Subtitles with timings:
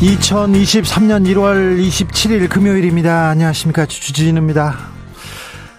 [0.00, 3.28] 2023년 1월 27일 금요일입니다.
[3.28, 3.84] 안녕하십니까.
[3.84, 4.74] 주진우입니다.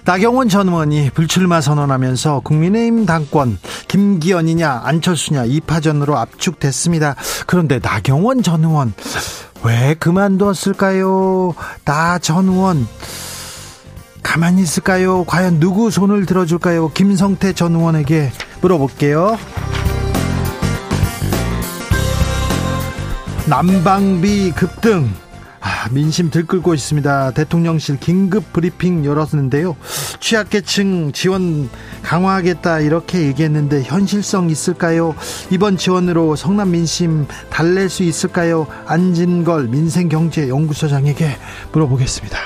[0.04, 3.58] 나경원 전 의원이 불출마 선언하면서 국민의힘 당권
[3.88, 7.16] 김기현이냐 안철수냐 2파전으로 압축됐습니다.
[7.48, 8.94] 그런데 나경원 전 의원
[9.64, 11.56] 왜 그만두었을까요?
[11.86, 12.88] 나 전 의원
[14.22, 15.24] 가만히 있을까요?
[15.26, 16.90] 과연 누구 손을 들어줄까요?
[16.94, 19.38] 김성태 전 의원에게 물어볼게요.
[23.52, 25.10] 난방비 급등
[25.60, 27.32] 아, 민심 들끓고 있습니다.
[27.32, 29.76] 대통령실 긴급 브리핑 열었는데요.
[30.22, 31.70] 취약계층 지원
[32.02, 35.16] 강화하겠다 이렇게 얘기했는데 현실성 있을까요?
[35.50, 38.68] 이번 지원으로 성남 민심 달랠 수 있을까요?
[38.86, 41.36] 안진걸 민생경제연구소장에게
[41.74, 42.38] 물어보겠습니다.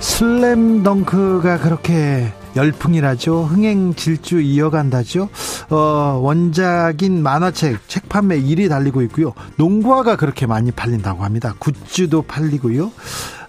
[0.00, 3.44] 슬램덩크가 그렇게 열풍이라죠.
[3.44, 5.28] 흥행 질주 이어간다죠.
[5.70, 9.34] 어, 원작인 만화책 책 판매 1위 달리고 있고요.
[9.56, 11.54] 농구화가 그렇게 많이 팔린다고 합니다.
[11.58, 12.90] 굿즈도 팔리고요.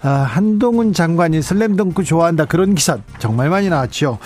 [0.02, 4.18] 아, 한동훈 장관이 슬램덩크 좋아한다 그런 기사 정말 많이 나왔죠.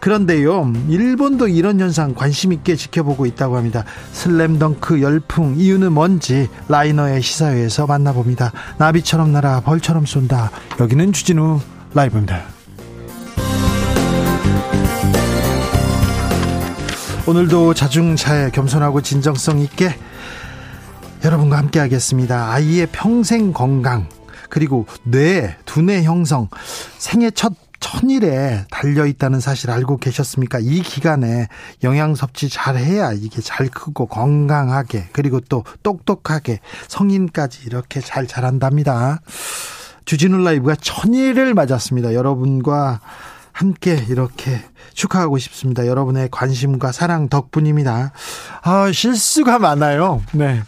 [0.00, 3.84] 그런데요, 일본도 이런 현상 관심 있게 지켜보고 있다고 합니다.
[4.12, 8.52] 슬램덩크 열풍 이유는 뭔지 라이너의 시사회에서 만나봅니다.
[8.78, 10.50] 나비처럼 날아 벌처럼 쏜다.
[10.80, 11.60] 여기는 주진우
[11.94, 12.59] 라이브입니다.
[17.30, 19.94] 오늘도 자중차에 겸손하고 진정성 있게
[21.24, 22.50] 여러분과 함께 하겠습니다.
[22.50, 24.08] 아이의 평생 건강
[24.48, 26.48] 그리고 뇌, 두뇌 형성
[26.98, 30.58] 생애 첫 천일에 달려 있다는 사실 알고 계셨습니까?
[30.60, 31.46] 이 기간에
[31.84, 36.58] 영양 섭취 잘 해야 이게 잘 크고 건강하게 그리고 또 똑똑하게
[36.88, 39.20] 성인까지 이렇게 잘 자란답니다.
[40.04, 42.12] 주진우 라이브가 천일을 맞았습니다.
[42.12, 43.00] 여러분과
[43.52, 44.62] 함께 이렇게
[44.94, 45.86] 축하하고 싶습니다.
[45.86, 48.12] 여러분의 관심과 사랑 덕분입니다.
[48.62, 50.22] 아, 실수가 많아요.
[50.32, 50.62] 네.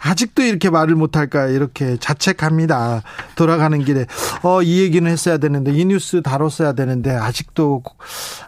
[0.00, 3.02] 아직도 이렇게 말을 못할까 이렇게 자책합니다.
[3.34, 4.06] 돌아가는 길에
[4.42, 7.82] 어 이 얘기는 했어야 되는데 이 뉴스 다뤘어야 되는데 아직도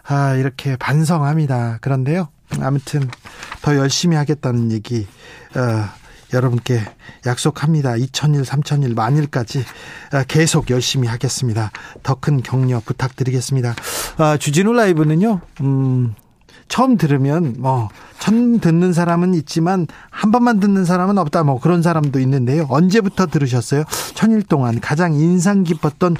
[0.07, 1.79] 아 이렇게 반성합니다.
[1.81, 2.29] 그런데요.
[2.61, 3.09] 아무튼
[3.61, 5.07] 더 열심히 하겠다는 얘기
[5.55, 5.89] 어
[6.33, 6.81] 여러분께
[7.25, 7.93] 약속합니다.
[7.93, 9.63] 2000일, 3000일, 만일까지
[10.11, 11.71] 아, 계속 열심히 하겠습니다.
[12.03, 13.73] 더 큰 격려 부탁드리겠습니다.
[14.17, 16.13] 아, 주진우 라이브는요, 음,
[16.67, 17.89] 처음 들으면 뭐
[18.19, 22.65] 처음 듣는 사람은 있지만 한 번만 듣는 사람은 없다 뭐 그런 사람도 있는데요.
[22.69, 23.83] 언제부터 들으셨어요?
[24.13, 26.15] 천일 동안 가장 인상 깊었던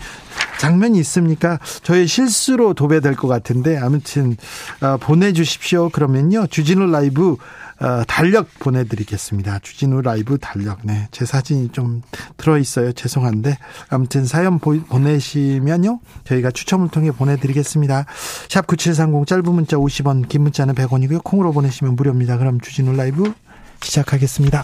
[0.62, 1.58] 장면이 있습니까?
[1.82, 4.38] 저의 실수로 도배될 것 같은데 아무튼
[4.82, 5.90] 어, 보내주십시오.
[5.90, 7.38] 그러면요 주진우 라이브
[7.80, 9.58] 어, 달력 보내드리겠습니다.
[9.64, 10.82] 주진우 라이브 달력.
[10.84, 11.08] 네.
[11.10, 12.04] 제 사진이 좀
[12.38, 12.94] 들어있어요.
[12.94, 13.58] 죄송한데.
[13.90, 16.00] 아무튼 사연 보, 보내시면요.
[16.26, 18.06] 저희가 추첨을 통해 보내드리겠습니다.
[18.48, 21.24] 샵 9730 짧은 문자 50원, 긴 문자는 100원이고요.
[21.24, 22.38] 콩으로 보내시면 무료입니다.
[22.38, 23.34] 그럼 주진우 라이브
[23.82, 24.64] 시작하겠습니다.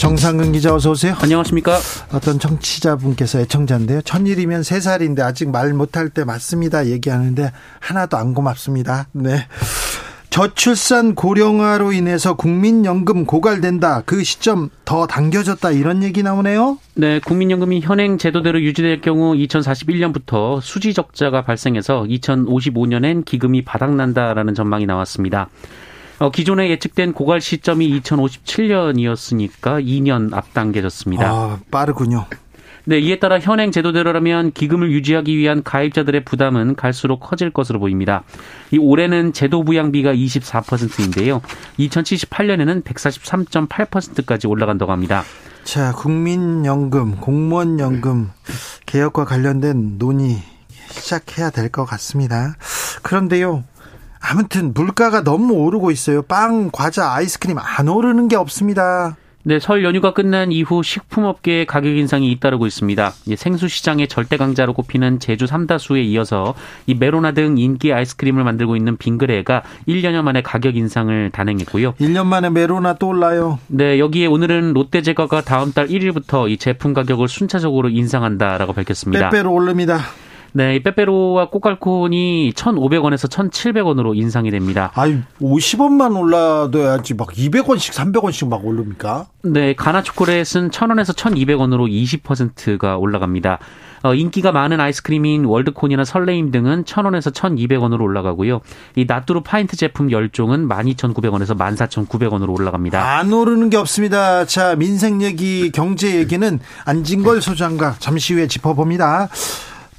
[0.00, 1.14] 정상근 기자 어서 오세요.
[1.20, 1.78] 안녕하십니까.
[2.10, 4.00] 어떤 청취자분께서 애청자인데요.
[4.00, 6.86] 천일이면 세 살인데 아직 말 못할 때 맞습니다.
[6.86, 9.08] 얘기하는데 하나도 안 고맙습니다.
[9.12, 9.46] 네.
[10.30, 14.00] 저출산 고령화로 인해서 국민연금 고갈된다.
[14.06, 15.70] 그 시점 더 당겨졌다.
[15.72, 16.78] 이런 얘기 나오네요.
[16.94, 25.50] 네, 국민연금이 현행 제도대로 유지될 경우 2041년부터 수지 적자가 발생해서 2055년엔 기금이 바닥난다라는 전망이 나왔습니다.
[26.20, 31.26] 어, 기존에 예측된 고갈 시점이 2057년이었으니까 2년 앞당겨졌습니다.
[31.26, 32.26] 아, 빠르군요.
[32.84, 38.22] 네, 이에 따라 현행 제도대로라면 기금을 유지하기 위한 가입자들의 부담은 갈수록 커질 것으로 보입니다.
[38.70, 41.40] 이 올해는 제도 부양비가 24%인데요.
[41.78, 45.22] 2078년에는 143.8%까지 올라간다고 합니다.
[45.64, 48.30] 자, 국민연금, 공무원연금
[48.86, 50.42] 개혁과 관련된 논의
[50.90, 52.56] 시작해야 될 것 같습니다.
[53.02, 53.64] 그런데요.
[54.20, 56.22] 아무튼 물가가 너무 오르고 있어요.
[56.22, 59.16] 빵, 과자, 아이스크림 안 오르는 게 없습니다.
[59.42, 63.10] 네, 설 연휴가 끝난 이후 식품업계의 가격 인상이 잇따르고 있습니다.
[63.36, 66.54] 생수 시장의 절대 강자로 꼽히는 제주 삼다수에 이어서
[66.86, 71.94] 이 메로나 등 인기 아이스크림을 만들고 있는 빙그레가 1년여 만에 가격 인상을 단행했고요.
[71.94, 73.58] 1년 만에 메로나 또 올라요.
[73.68, 79.30] 네, 여기에 오늘은 롯데제과가 다음 달 1일부터 이 제품 가격을 순차적으로 인상한다라고 밝혔습니다.
[79.30, 80.00] 빼빼로 오릅니다.
[80.52, 84.90] 네, 이 빼빼로와 꼬깔콘이 1,500원에서 1,700원으로 인상이 됩니다.
[84.94, 89.26] 아유, 50원만 올라둬야지 막 200원씩 300원씩 막 오릅니까?
[89.42, 93.58] 네, 가나 초콜릿은 1,000원에서 1,200원으로 20%가 올라갑니다.
[94.02, 98.60] 어, 인기가 많은 아이스크림인 월드콘이나 설레임 등은 1,000원에서 1,200원으로 올라가고요.
[98.96, 103.18] 이 나뚜루 파인트 제품 10종은 12,900원에서 14,900원으로 올라갑니다.
[103.18, 104.46] 안 오르는 게 없습니다.
[104.46, 109.28] 자, 민생 얘기, 경제 얘기는 안진걸 소장과 잠시 후에 짚어봅니다.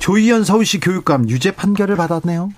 [0.01, 2.51] 조희연 서울시 교육감 유죄 판결을 받았네요.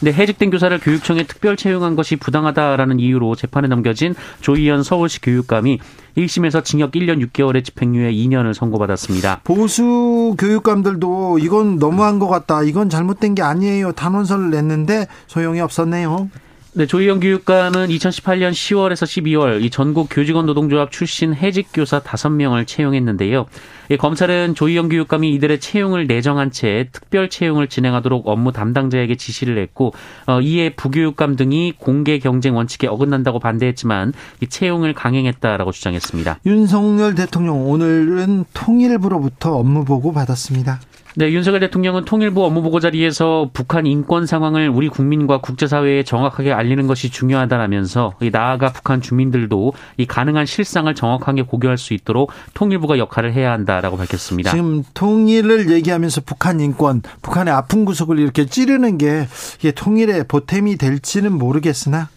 [0.00, 5.80] 네, 해직된 교사를 교육청에 특별 채용한 것이 부당하다라는 이유로 재판에 넘겨진 조희연 서울시 교육감이
[6.16, 9.40] 1심에서 징역 1년 6개월의 집행유예 2년을 선고받았습니다.
[9.42, 12.62] 보수 교육감들도 이건 너무한 것 같다.
[12.62, 13.92] 이건 잘못된 게 아니에요.
[13.92, 16.30] 단원서를 냈는데 소용이 없었네요.
[16.76, 23.46] 네, 조희영 교육감은 2018년 10월에서 12월 이 전국 교직원 노동조합 출신 해직 교사 5명을 채용했는데요.
[23.90, 29.94] 이 검찰은 조희영 교육감이 이들의 채용을 내정한 채 특별 채용을 진행하도록 업무 담당자에게 지시를 했고
[30.26, 36.40] 어, 이에 부교육감 등이 공개 경쟁 원칙에 어긋난다고 반대했지만 이 채용을 강행했다라고 주장했습니다.
[36.44, 40.80] 윤석열 대통령 오늘은 통일부로부터 업무 보고 받았습니다.
[41.16, 47.08] 네, 윤석열 대통령은 통일부 업무보고 자리에서 북한 인권 상황을 우리 국민과 국제사회에 정확하게 알리는 것이
[47.08, 53.96] 중요하다라면서 나아가 북한 주민들도 이 가능한 실상을 정확하게 고려할 수 있도록 통일부가 역할을 해야 한다라고
[53.96, 54.50] 밝혔습니다.
[54.50, 59.28] 지금 통일을 얘기하면서 북한 인권, 북한의 아픈 구석을 이렇게 찌르는 게
[59.60, 62.08] 이게 통일의 보탬이 될지는 모르겠으나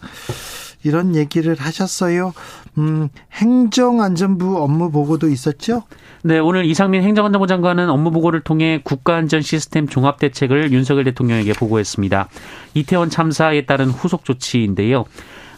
[0.84, 2.34] 이런 얘기를 하셨어요.
[2.80, 5.84] 음, 행정안전부 업무 보고도 있었죠?
[6.28, 12.28] 네, 오늘 이상민 행정안전부 장관은 업무 보고를 통해 국가안전 시스템 종합 대책을 윤석열 대통령에게 보고했습니다.
[12.74, 15.06] 이태원 참사에 따른 후속 조치인데요.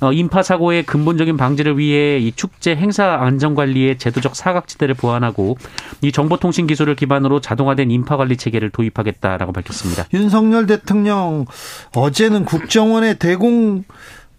[0.02, 5.58] 어, 인파 사고의 근본적인 방지를 위해 이 축제 행사 안전 관리의 제도적 사각지대를 보완하고
[6.04, 10.06] 이 정보통신 기술을 기반으로 자동화된 인파 관리 체계를 도입하겠다라고 밝혔습니다.
[10.14, 11.48] 윤석열 대통령
[11.96, 13.86] 어제는 국정원의 대공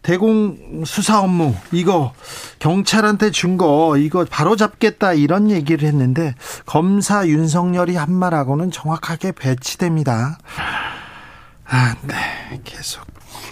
[0.03, 2.13] 대공 수사 업무 이거
[2.59, 10.39] 경찰한테 준 거 이거 바로 잡겠다 이런 얘기를 했는데 검사 윤석열이 한 말하고는 정확하게 배치됩니다.
[11.67, 12.61] 아, 네.
[12.65, 13.05] 계속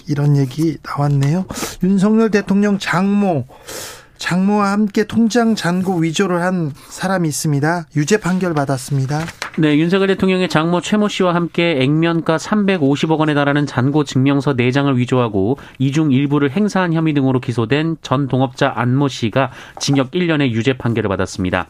[0.07, 1.45] 이런 얘기 나왔네요.
[1.83, 3.47] 윤석열 대통령 장모
[4.19, 7.87] 장모와 함께 통장 잔고 위조를 한 사람이 있습니다.
[7.97, 9.21] 유죄 판결 받았습니다.
[9.59, 15.59] 네, 윤석열 대통령의 장모 최모 씨와 함께 액면가 350억 원에 달하는 잔고 증명서 4장을 위조하고
[15.79, 19.51] 이중 일부를 행사한 혐의 등으로 기소된 전 동업자 안모 씨가
[19.81, 21.67] 징역 1년의 유죄 판결을 받았습니다.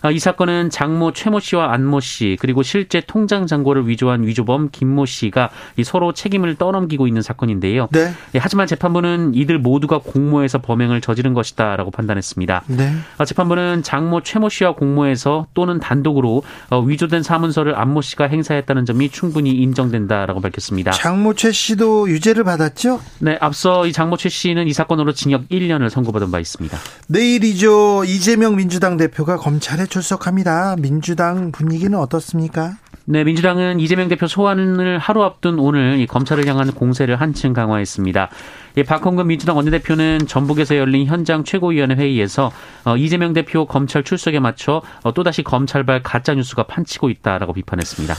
[0.00, 5.06] 아, 이 사건은 장모 최모 씨와 안모 씨 그리고 실제 통장 잔고를 위조한 위조범 김모
[5.06, 5.50] 씨가
[5.84, 7.88] 서로 책임을 떠넘기고 있는 사건인데요.
[7.90, 8.12] 네.
[8.34, 12.64] 예, 하지만 재판부는 이들 모두가 공모해서 범행을 저지른 것이다라고 판단했습니다.
[12.68, 12.92] 네.
[13.18, 19.10] 아, 재판부는 장모 최모 씨와 공모해서 또는 단독으로 어, 위조된 사문서를 안모 씨가 행사했다는 점이
[19.10, 20.92] 충분히 인정된다라고 밝혔습니다.
[20.92, 23.00] 장모 최 씨도 유죄를 받았죠?
[23.18, 26.78] 네, 앞서 이 장모 최 씨는 이 사건으로 징역 1년을 선고받은 바 있습니다.
[27.08, 28.04] 내일이죠.
[28.04, 30.76] 이재명 민주당 대표가 검찰에 출석합니다.
[30.78, 32.76] 민주당 분위기는 어떻습니까?
[33.10, 38.28] 네, 민주당은 이재명 대표 소환을 하루 앞둔 오늘 검찰을 향한 공세를 한층 강화했습니다.
[38.76, 42.52] 예, 박홍근 민주당 원내대표는 전북에서 열린 현장 최고위원회 회의에서
[42.84, 48.14] 어, 이재명 대표 검찰 출석에 맞춰 어, 또다시 검찰발 가짜 뉴스가 판치고 있다라고 비판했습니다.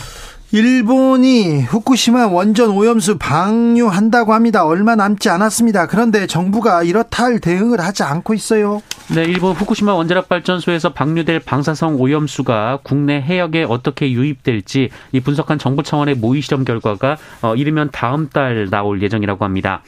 [0.52, 4.66] 일본이 후쿠시마 원전 오염수 방류한다고 합니다.
[4.66, 5.86] 얼마 남지 않았습니다.
[5.86, 8.82] 그런데 정부가 이렇다 할 대응을 하지 않고 있어요.
[9.14, 15.84] 네, 일본 후쿠시마 원자력 발전소에서 방류될 방사성 오염수가 국내 해역에 어떻게 유입될지 이 분석한 정부
[15.84, 19.84] 차원의 모의 실험 결과가 어, 이르면 다음 달 나올 예정이라고 합니다.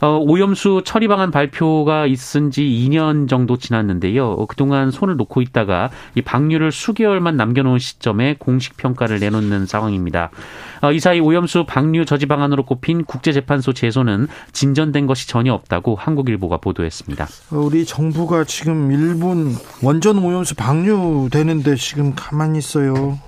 [0.00, 4.26] 어, 오염수 처리 방안 발표가 있은 지 2년 정도 지났는데요.
[4.26, 10.30] 어, 그동안 손을 놓고 있다가 이 방류를 수개월만 남겨놓은 시점에 공식 평가를 내놓는 상황입니다.
[10.82, 16.58] 어, 이 사이 오염수 방류 저지 방안으로 꼽힌 국제재판소 제소는 진전된 것이 전혀 없다고 한국일보가
[16.58, 17.26] 보도했습니다.
[17.50, 23.18] 우리 정부가 지금 일본 원전 오염수 방류되는데 지금 가만히 있어요.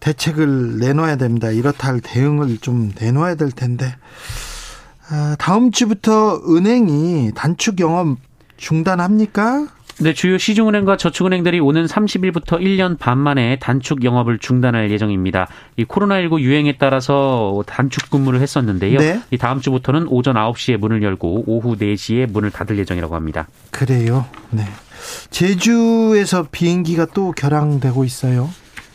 [0.00, 1.50] 대책을 내놔야 됩니다.
[1.50, 3.94] 이렇다 할 대응을 좀 내놔야 될 텐데.
[5.10, 8.16] 아, 다음 주부터 은행이 단축 영업
[8.56, 9.66] 중단합니까?
[10.00, 15.48] 네, 주요 시중은행과 저축은행들이 오는 30일부터 1년 반 만에 단축 영업을 중단할 예정입니다.
[15.76, 18.98] 이 코로나19 유행에 따라서 단축 근무를 했었는데요.
[18.98, 19.20] 네.
[19.30, 23.46] 이 다음 주부터는 오전 9시에 문을 열고 오후 4시에 문을 닫을 예정이라고 합니다.
[23.70, 24.24] 그래요.
[24.50, 24.64] 네.
[25.30, 28.48] 제주에서 비행기가 또 결항되고 있어요.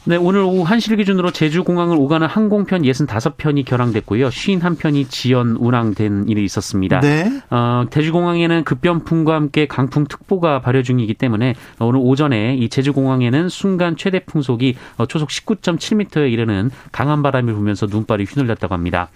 [0.08, 4.30] 네, 오늘 오후 1시를 기준으로 제주 공항을 오가는 항공편 65편이 결항됐고요.
[4.30, 7.00] 51편이 지연 운항된 일이 있었습니다.
[7.00, 7.42] 네.
[7.50, 13.50] 어, 제주 공항에는 급변풍과 함께 강풍 특보가 발효 중이기 때문에 오늘 오전에 이 제주 공항에는
[13.50, 14.76] 순간 최대 풍속이
[15.08, 19.10] 초속 19.7m에 이르는 강한 바람이 불면서 눈발이 휘날렸다고 합니다.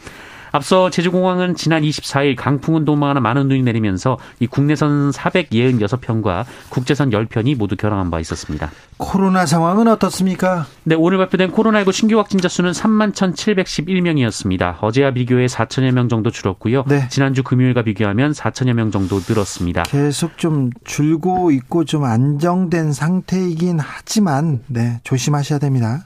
[0.52, 7.76] 앞서 제주공항은 지난 24일 강풍은 도망하는 많은 눈이 내리면서 이 국내선 466편과 국제선 10편이 모두
[7.76, 8.72] 결항한 바 있었습니다.
[8.98, 10.66] 코로나 상황은 어떻습니까?
[10.84, 14.78] 네, 오늘 발표된 코로나19 신규 확진자 수는 3만 1,711명이었습니다.
[14.82, 16.84] 어제와 비교해 4천여 명 정도 줄었고요.
[16.88, 17.08] 네.
[17.10, 19.84] 지난주 금요일과 비교하면 4천여 명 정도 늘었습니다.
[19.84, 26.06] 계속 좀 줄고 있고 좀 안정된 상태이긴 하지만 네, 조심하셔야 됩니다.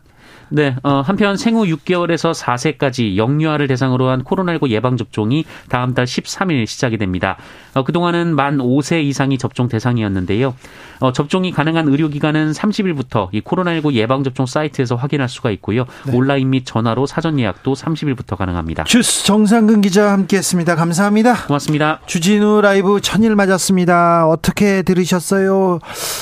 [0.56, 6.68] 네, 어, 한편 생후 6개월에서 4세까지 영유아를 대상으로 한 코로나19 예방 접종이 다음 달 13일
[6.68, 7.38] 시작이 됩니다.
[7.74, 10.54] 어, 그동안은 만 5세 이상이 접종 대상이었는데요.
[11.00, 15.86] 어, 접종이 가능한 의료기관은 30일부터 이 코로나19 예방 접종 사이트에서 확인할 수가 있고요.
[16.06, 16.16] 네.
[16.16, 18.84] 온라인 및 전화로 사전 예약도 30일부터 가능합니다.
[18.84, 20.76] 주스 정상근 기자 함께했습니다.
[20.76, 21.48] 감사합니다.
[21.48, 22.00] 고맙습니다.
[22.06, 24.28] 주진우 라이브 천일 맞았습니다.
[24.28, 25.80] 어떻게 들으셨어요?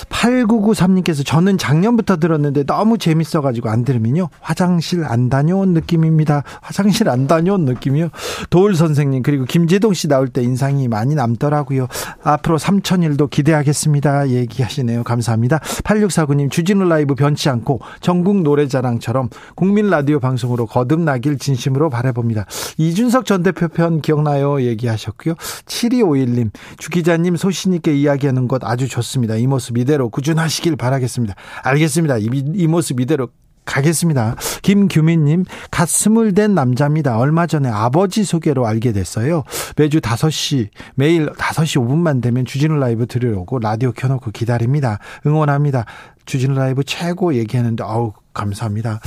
[0.10, 4.21] 8993님께서 저는 작년부터 들었는데 너무 재밌어가지고 안 들으면요.
[4.22, 6.44] 다녀 화장실 안 다녀온 느낌입니다.
[6.62, 8.10] 화장실 안 다녀온 느낌이요.
[8.50, 11.88] 도울 선생님 그리고 김재동 씨 나올 때 인상이 많이 남더라고요.
[12.24, 14.30] 앞으로 3천일도 기대하겠습니다.
[14.30, 15.04] 얘기하시네요.
[15.04, 15.60] 감사합니다.
[15.60, 22.46] 8649님 주진우 라이브 변치 않고 전국 노래자랑처럼 국민 라디오 방송으로 거듭나길 진심으로 바라봅니다.
[22.78, 24.62] 이준석 전 대표 편 기억나요?
[24.62, 25.36] 얘기하셨고요.
[25.66, 29.36] 7251님 주 기자님 소신 있게 이야기하는 것 아주 좋습니다.
[29.36, 31.36] 이 모습 이대로 꾸준하시길 바라겠습니다.
[31.64, 32.18] 알겠습니다.
[32.18, 33.30] 이, 이 모습 이대로
[33.72, 34.36] 가겠습니다.
[34.64, 37.18] 김규민님, 갓 스물 된 남자입니다.
[37.18, 39.44] 얼마 전에 아버지 소개로 알게 됐어요.
[39.78, 45.00] 매주 5시, 매일 5시 5분만 되면 주진우 라이브 들으려고 라디오 켜놓고 기다립니다.
[45.26, 45.86] 응원합니다.
[46.26, 49.00] 주진우 라이브 최고 얘기하는데, 아우, 감사합니다.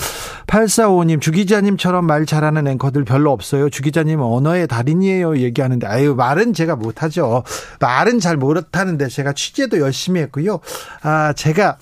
[0.46, 3.68] 845님, 주기자님처럼 말 잘하는 앵커들 별로 없어요.
[3.68, 5.38] 주기자님 언어의 달인이에요.
[5.38, 7.44] 얘기하는데, 아유, 말은 제가 못하죠.
[7.80, 10.60] 말은 잘 못하는데, 제가 취재도 열심히 했고요.
[11.02, 11.78] 아, 제가,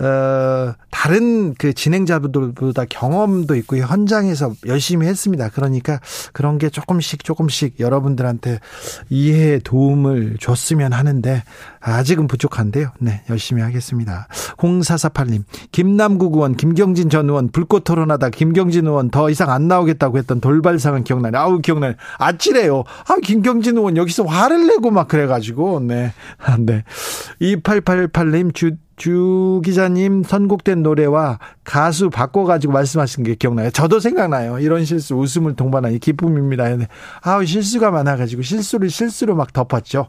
[0.00, 0.74] 어,
[1.06, 5.50] 다른 그 진행자들보다 경험도 있고 현장에서 열심히 했습니다.
[5.50, 6.00] 그러니까
[6.32, 8.58] 그런 게 조금씩 조금씩 여러분들한테
[9.08, 11.44] 이해에 도움을 줬으면 하는데
[11.78, 12.90] 아직은 부족한데요.
[12.98, 14.26] 네, 열심히 하겠습니다.
[14.56, 20.40] 0448님, 김남국 의원, 김경진 전 의원 불꽃 토론하다 김경진 의원 더 이상 안 나오겠다고 했던
[20.40, 21.38] 돌발 상황 기억나네.
[21.38, 21.94] 아우, 기억나네.
[22.18, 22.82] 아찔해요.
[23.06, 26.12] 아, 김경진 의원 여기서 화를 내고 막 그래가지고, 네.
[26.38, 26.82] 아, 네.
[27.40, 33.70] 2888님, 주, 주 기자님 선곡된 노래와 가수 바꿔가지고 말씀하신 게 기억나요.
[33.70, 34.58] 저도 생각나요.
[34.58, 36.76] 이런 실수, 웃음을 동반한 기쁨입니다.
[36.76, 36.88] 네.
[37.20, 40.06] 아우, 실수가 많아가지고 실수를 실수로 막 덮었죠.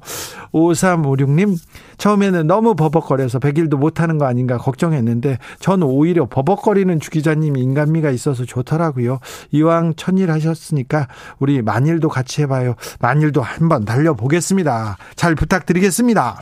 [0.53, 1.57] 5356님,
[1.97, 8.45] 처음에는 너무 버벅거려서 100일도 못하는 거 아닌가 걱정했는데 전 오히려 버벅거리는 주 기자님이 인간미가 있어서
[8.45, 9.19] 좋더라고요.
[9.51, 11.07] 이왕 천일 하셨으니까
[11.39, 12.75] 우리 만일도 같이 해봐요.
[12.99, 14.97] 만일도 한번 달려보겠습니다.
[15.15, 16.41] 잘 부탁드리겠습니다.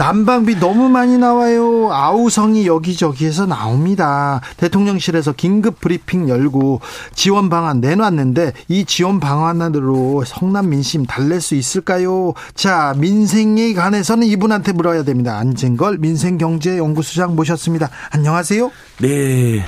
[0.00, 1.92] 난방비 너무 많이 나와요.
[1.92, 4.40] 아우성이 여기저기에서 나옵니다.
[4.56, 6.80] 대통령실에서 긴급 브리핑 열고
[7.12, 12.32] 지원 방안 내놨는데 이 지원 방안으로 성남 민심 달랠 수 있을까요?
[12.54, 15.36] 자, 민생에 관해서는 이분한테 물어야 됩니다.
[15.36, 17.90] 안진걸 민생경제연구소장 모셨습니다.
[18.10, 18.70] 안녕하세요.
[19.02, 19.62] 네.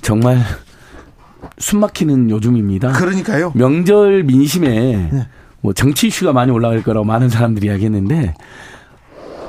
[0.00, 0.44] 정말
[1.58, 2.92] 숨 막히는 요즘입니다.
[2.92, 3.50] 그러니까요.
[3.56, 4.68] 명절 민심에
[5.10, 5.26] 네.
[5.60, 8.34] 뭐 정치 이슈가 많이 올라갈 거라고 많은 사람들이 이야기했는데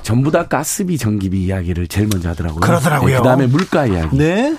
[0.03, 2.60] 전부 다 가스비, 전기비 이야기를 제일 먼저 하더라고요.
[2.60, 3.12] 그러더라고요.
[3.12, 4.17] 네, 그다음에 물가 이야기.
[4.17, 4.55] 네.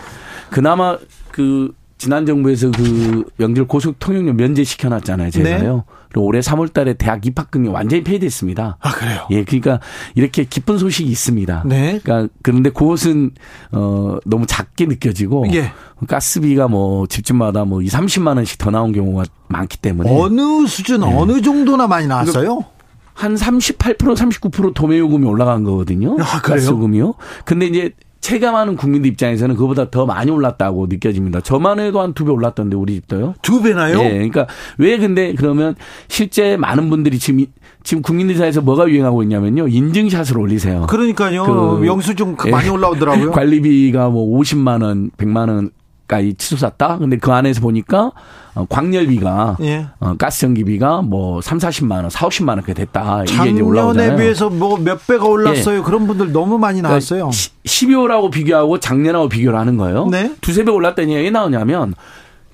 [0.51, 0.99] 그나마
[1.31, 5.31] 그 지난 정부에서 그 명절 고속 통행료 면제 시켜놨잖아요.
[5.31, 5.77] 제가요.
[5.77, 5.83] 네.
[6.11, 8.77] 그리고 올해 3월달에 대학 입학금이 완전히 폐지됐습니다.
[8.81, 9.27] 아 그래요.
[9.31, 9.81] 예, 그러니까
[10.15, 11.65] 이렇게 기쁜 소식이 있습니다.
[11.67, 11.99] 네.
[12.03, 13.33] 그러니까 그런데 그것은
[13.73, 15.73] 어 너무 작게 느껴지고 예.
[16.07, 21.41] 가스비가 뭐 집집마다 뭐 2, 30만 원씩 더 나온 경우가 많기 때문에 어느 수준 어느
[21.43, 22.65] 정도나 많이 나왔어요?
[23.15, 26.17] 한 38% 39% 도매 요금이 올라간 거거든요.
[26.21, 26.57] 아, 그래요?
[26.59, 27.15] 가스요금이요.
[27.45, 31.41] 근데 이제 체감하는 국민들 입장에서는 그보다 더 많이 올랐다고 느껴집니다.
[31.43, 33.35] 저만 해도 한 두 배 올랐던데 우리 집도요.
[33.43, 33.99] 두 배나요?
[34.01, 34.47] 예, 그러니까
[34.79, 35.75] 왜 근데 그러면
[36.09, 37.49] 실제 많은 분들이 지금 이-
[37.83, 40.87] 지금 국민들 사이에서 뭐가 유행하고 있냐면요 인증샷을 올리세요.
[40.89, 41.45] 그러니까요.
[41.81, 42.51] 그- 영수증 예.
[42.51, 43.31] 많이 올라오더라고요.
[43.33, 45.71] 관리비가 뭐 50만 원, 100만 원
[46.07, 46.99] 까지 치솟았다.
[46.99, 48.13] 근데 그 안에서 보니까
[48.55, 49.87] 어, 광열비가 예.
[50.01, 53.25] 어, 가스 전기비가 뭐 3, 40만 원, 4, 50만 원 그렇게 됐다.
[53.25, 54.09] 이게 이제 올라오잖아요.
[54.11, 55.83] 작년에 비해서 뭐 몇 배가 올랐어요.
[55.83, 57.31] 그런 분들 너무 많이 나왔어요.
[57.31, 60.07] 그러니까 12월하고 비교하고 작년하고 비교를 하는 거예요.
[60.07, 60.35] 네.
[60.41, 61.95] 두세 배 올랐다니 왜 나오냐면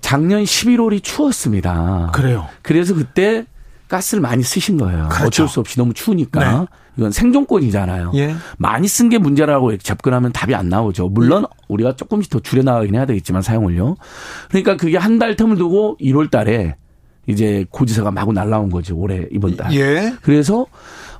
[0.00, 2.10] 작년 11월이 추웠습니다.
[2.12, 2.46] 그래요.
[2.62, 3.44] 그래서 그때
[3.88, 5.08] 가스를 많이 쓰신 거예요.
[5.10, 5.26] 그렇죠.
[5.26, 6.40] 어쩔 수 없이 너무 추우니까.
[6.60, 6.66] 네.
[7.00, 8.12] 이건 생존권이잖아요.
[8.16, 8.34] 예.
[8.58, 11.08] 많이 쓴 게 문제라고 접근하면 답이 안 나오죠.
[11.08, 13.96] 물론 우리가 조금씩 더 줄여나가긴 해야 되겠지만 사용을요.
[14.50, 16.76] 그러니까 그게 한 달 틈을 두고 1월 달에
[17.26, 18.96] 이제 고지서가 마구 날라온 거죠.
[18.96, 19.72] 올해 이번 달.
[19.74, 20.12] 예.
[20.22, 20.66] 그래서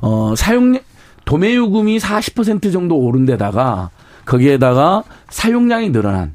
[0.01, 0.79] 어 사용
[1.25, 3.91] 도매 요금이 40% 정도 오른 데다가
[4.27, 6.35] 거기에다가 사용량이 늘어난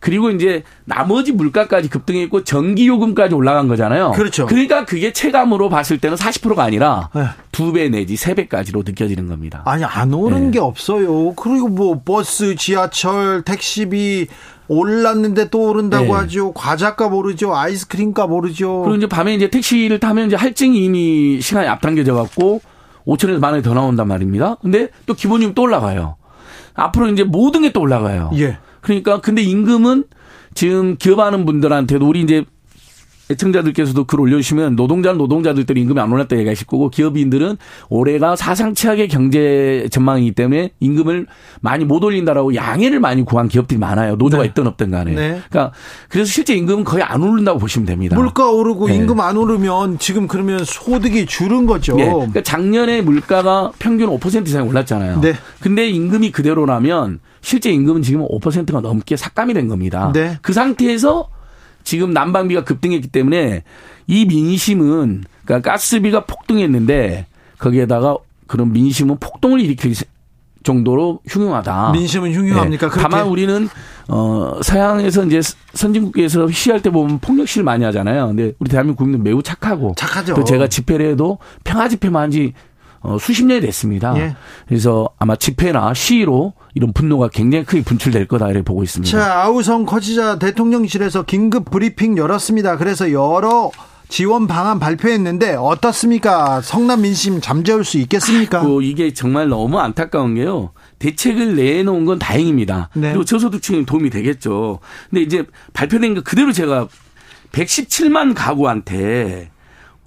[0.00, 4.12] 그리고 이제 나머지 물가까지 급등했고 전기 요금까지 올라간 거잖아요.
[4.12, 4.46] 그렇죠.
[4.46, 7.24] 그러니까 그게 체감으로 봤을 때는 40%가 아니라 네.
[7.52, 9.62] 두배 내지 세 배까지로 느껴지는 겁니다.
[9.66, 10.52] 아니 안 오른 네.
[10.52, 11.34] 게 없어요.
[11.34, 14.28] 그리고 뭐 버스, 지하철, 택시비
[14.68, 16.12] 올랐는데 또 오른다고 네.
[16.12, 16.52] 하죠.
[16.52, 17.54] 과자값 오르죠.
[17.54, 18.82] 아이스크림값 오르죠.
[18.82, 22.62] 그리고 이제 밤에 이제 택시를 타면 이제 할증이 이미 시간이 앞당겨져 갖고
[23.06, 24.56] 5천에서 만 원이 더 나온단 말입니다.
[24.62, 26.16] 근데 또 기본요금 또 올라가요.
[26.74, 28.30] 앞으로 이제 모든 게 또 올라가요.
[28.36, 28.58] 예.
[28.80, 30.04] 그러니까 근데 임금은
[30.54, 32.44] 지금 기업하는 분들한테도 우리 이제
[33.30, 37.56] 애청자들께서도 글 올려주시면 노동자 노동자들끼리 임금이 안 올랐다 얘기하실 거고 기업인들은
[37.88, 41.26] 올해가 사상 최악의 경제 전망이기 때문에 임금을
[41.60, 44.16] 많이 못 올린다라고 양해를 많이 구한 기업들이 많아요.
[44.16, 44.48] 노조가 네.
[44.48, 45.14] 있든 없든 간에.
[45.14, 45.40] 네.
[45.48, 45.72] 그러니까
[46.08, 48.16] 그래서 실제 임금은 거의 안 오른다고 보시면 됩니다.
[48.16, 48.96] 물가 오르고 네.
[48.96, 51.96] 임금 안 오르면 지금 그러면 소득이 줄은 거죠.
[51.98, 52.06] 예.
[52.06, 55.20] 그러니까 작년에 물가가 평균 5% 이상 올랐잖아요.
[55.20, 55.34] 네.
[55.60, 60.12] 근데 임금이 그대로라면 실제 임금은 지금 5%가 넘게 삭감이 된 겁니다.
[60.12, 60.38] 네.
[60.42, 61.28] 그 상태에서
[61.90, 63.64] 지금 난방비가 급등했기 때문에
[64.06, 67.26] 이 민심은 그러니까 가스비가 폭등했는데
[67.58, 69.96] 거기에다가 그런 민심은 폭동을 일으킬
[70.62, 71.90] 정도로 흉흉하다.
[71.90, 72.86] 민심은 흉흉합니까?
[72.86, 72.90] 예.
[72.90, 73.02] 그렇게?
[73.02, 73.68] 다만 우리는
[74.06, 75.40] 어 서양에서 이제
[75.74, 78.28] 선진국에서 시위할 때 보면 폭력 시를 많이 하잖아요.
[78.28, 80.34] 근데 우리 대한민국 국민은 매우 착하고 착하죠.
[80.34, 82.52] 또 제가 집회를 해도 평화 집회만 한지
[83.02, 84.14] 어, 수십 년이 됐습니다.
[84.18, 84.36] 예.
[84.68, 89.18] 그래서 아마 집회나 시위로 이런 분노가 굉장히 크게 분출될 거다 이렇게 보고 있습니다.
[89.18, 92.76] 자, 아우성 커지자 대통령실에서 긴급 브리핑 열었습니다.
[92.76, 93.70] 그래서 여러
[94.10, 96.60] 지원 방안 발표했는데 어떻습니까?
[96.60, 98.60] 성남 민심 잠재울 수 있겠습니까?
[98.60, 100.72] 그 이게 정말 너무 안타까운 게요.
[100.98, 102.90] 대책을 내놓은 건 다행입니다.
[102.94, 103.10] 네.
[103.10, 104.80] 그리고 저소득층에 도움이 되겠죠.
[105.08, 106.88] 근데 이제 발표된 거 그대로 제가
[107.52, 109.50] 117만 가구한테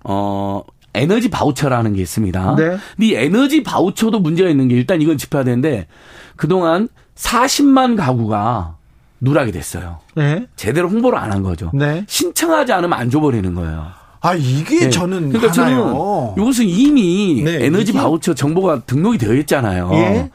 [0.04, 0.62] 어
[0.94, 2.56] 에너지 바우처라는 게 있습니다.
[2.56, 2.78] 네.
[2.96, 5.88] 근데 이 에너지 바우처도 문제가 있는 게 일단 이건 짚어야 되는데
[6.36, 8.76] 그동안 40만 가구가
[9.22, 10.00] 누락이 됐어요.
[10.16, 10.46] 네.
[10.56, 11.72] 제대로 홍보를 안 한 거죠.
[11.74, 12.04] 네.
[12.08, 13.88] 신청하지 않으면 안 줘버리는 거예요.
[14.22, 14.90] 아, 이게 네.
[14.90, 16.34] 저는 그러니까 하나요.
[16.36, 19.90] 저는 이것은 이미 네, 에너지 이게- 바우처 정보가 등록이 되어 있잖아요.
[19.94, 20.30] 예.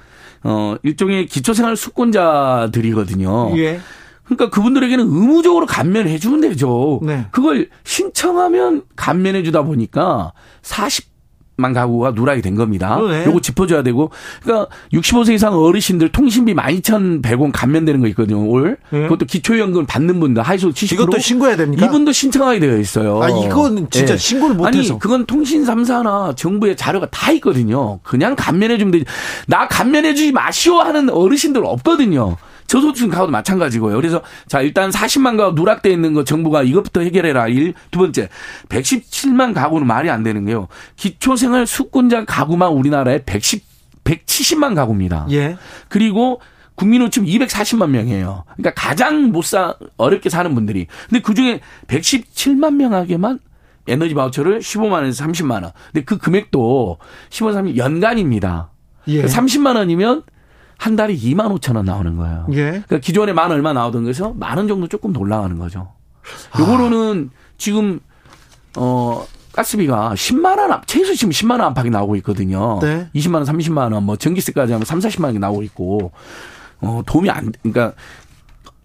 [0.45, 3.59] 어, 일종의 기초생활 수권자들이거든요.
[3.59, 3.81] 예.
[4.29, 7.01] 그러니까 그분들에게는 의무적으로 감면해 주면 되죠.
[7.03, 7.27] 네.
[7.31, 12.99] 그걸 신청하면 감면해 주다 보니까 40만 가구가 누락이 된 겁니다.
[13.27, 14.11] 요거 짚어줘야 되고.
[14.43, 18.47] 그러니까 65세 이상 어르신들 통신비 12,100원 감면되는 거 있거든요.
[18.47, 18.77] 올.
[18.91, 19.03] 네.
[19.05, 20.93] 그것도 기초연금 받는 분들 하이소 70%.
[20.93, 21.87] 이것도 신고해야 됩니까?
[21.87, 23.23] 이분도 신청하게 되어 있어요.
[23.23, 24.93] 아, 이건 진짜 신고를 못해서.
[24.93, 28.01] 아니, 그건 통신 3사나 정부의 자료가 다 있거든요.
[28.03, 29.05] 그냥 감면해 주면 되지.
[29.47, 32.37] 나 감면해 주지 마시오 하는 어르신들 없거든요.
[32.69, 33.97] 저소득층 가구도 마찬가지고요.
[33.97, 37.49] 그래서 자 일단 40만 가구 누락돼 있는 거 정부가 이것부터 해결해라.
[37.49, 37.75] 일.
[37.91, 38.29] 두 번째
[38.69, 40.69] 117만 가구는 말이 안 되는 게요.
[40.97, 43.67] 기초생활 수권자 가구만 우리나라에 110
[44.05, 45.27] 170만 가구입니다.
[45.33, 45.57] 예.
[45.89, 46.41] 그리고
[46.77, 48.45] 국민호흡 240만 명이에요.
[48.57, 50.87] 그러니까 가장 못 사, 어렵게 사는 분들이.
[51.09, 53.41] 근데 그 중에 117만 명에게만
[53.89, 55.73] 에너지 바우처를 15만 원에서 30만 원.
[55.93, 56.99] 근데 그 금액도
[57.31, 58.71] 15, 30 연간입니다.
[59.09, 59.25] 예.
[59.25, 60.23] 30만 원이면
[60.79, 62.47] 한 달에 2만 5천 원 나오는 거예요.
[62.53, 62.71] 예.
[62.71, 65.93] 그러니까 기존에 만 얼마 나오던 것에서 만 원 정도 조금 더 올라가는 거죠.
[66.59, 68.01] 요거로는 지금
[68.77, 72.79] 어 가스비가 10만 원, 최소 지금 10만 원 안팎이 나오고 있거든요.
[72.81, 73.09] 네.
[73.15, 76.13] 20만 원, 30만 원, 뭐 전기세까지 하면 3, 40만 원이 나오고 있고,
[76.81, 77.93] 어, 도움이 안, 그러니까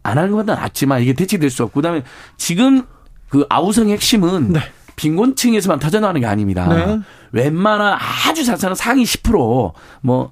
[0.02, 2.02] 안 하는 것보다 낫지만 이게 대체될 수 없고, 그다음에
[2.38, 2.88] 지금
[3.30, 4.62] 그 아우성의 핵심은 네.
[4.96, 6.68] 빈곤층에서만 터져나가는 게 아닙니다.
[6.68, 7.00] 네.
[7.34, 7.96] 웬만한
[8.28, 10.32] 아주 자산은 상위 10%뭐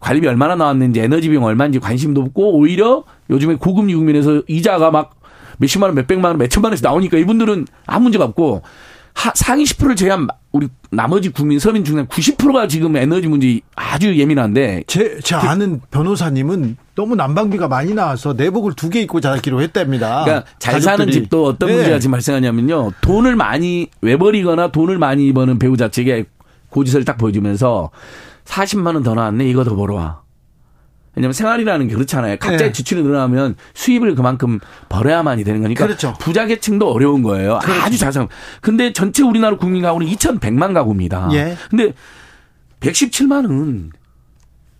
[0.00, 5.14] 관리비 얼마나 나왔는지 에너지 비용 얼마인지 관심도 없고 오히려 요즘에 고금리 국면에서 이자가 막
[5.58, 8.62] 몇십만 원, 몇백만 원, 몇천만 원씩 나오니까 이분들은 아무 문제가 없고
[9.12, 14.84] 하, 상위 10%를 제한 우리 나머지 국민 서민 중에 90%가 지금 에너지 문제 아주 예민한데
[14.86, 20.24] 제, 제 아는 변호사님은 너무 난방비가 많이 나와서 내복을 두 개 입고 자기로 했답니다.
[20.24, 21.12] 그러니까 잘 사는 가족들이.
[21.24, 21.74] 집도 어떤 네.
[21.76, 22.92] 문제가 지금 발생하냐면요.
[23.02, 26.24] 돈을 많이 외벌이거나 돈을 많이 버는 배우자 측에
[26.70, 27.90] 고지서를 딱 보여주면서
[28.44, 29.48] 40만 원 더 나왔네.
[29.48, 30.22] 이거 더 벌어와.
[31.16, 32.36] 왜냐면 생활이라는 게 그렇잖아요.
[32.38, 32.72] 각자의 네.
[32.72, 36.14] 지출이 늘어나면 수입을 그만큼 벌어야만이 되는 거니까 그렇죠.
[36.20, 37.58] 부자 계층도 어려운 거예요.
[37.82, 38.28] 아주 자상.
[38.60, 41.28] 근데 전체 우리나라 국민 가구는 2,100만 가구입니다.
[41.32, 41.56] 예.
[41.68, 41.92] 근데
[42.80, 43.90] 117만은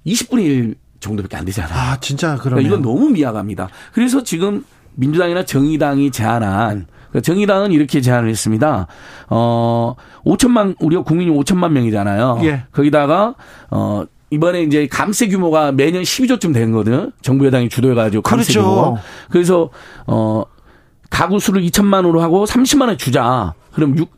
[0.06, 1.72] 20분의 1 정도밖에 안 되잖아요.
[1.74, 2.68] 아, 진짜 그러네요.
[2.68, 3.68] 그러니까 이건 너무 미약합니다.
[3.92, 8.86] 그래서 지금 민주당이나 정의당이 제안한 그러니까 정의당은 이렇게 제안을 했습니다.
[9.28, 9.94] 어
[10.24, 12.40] 5천만 우리가 국민이 5천만 명이잖아요.
[12.44, 12.64] 예.
[12.72, 13.34] 거기다가
[13.70, 17.10] 어 이번에 이제 감세 규모가 매년 12조쯤 되는 거든.
[17.20, 18.68] 정부 여당이 주도해 가지고 감세 그렇죠.
[18.68, 19.02] 규모가.
[19.30, 19.70] 그래서
[20.06, 20.44] 어
[21.10, 23.54] 가구 수를 2천만 원으로 하고 30만 원 주자.
[23.72, 24.10] 그럼 6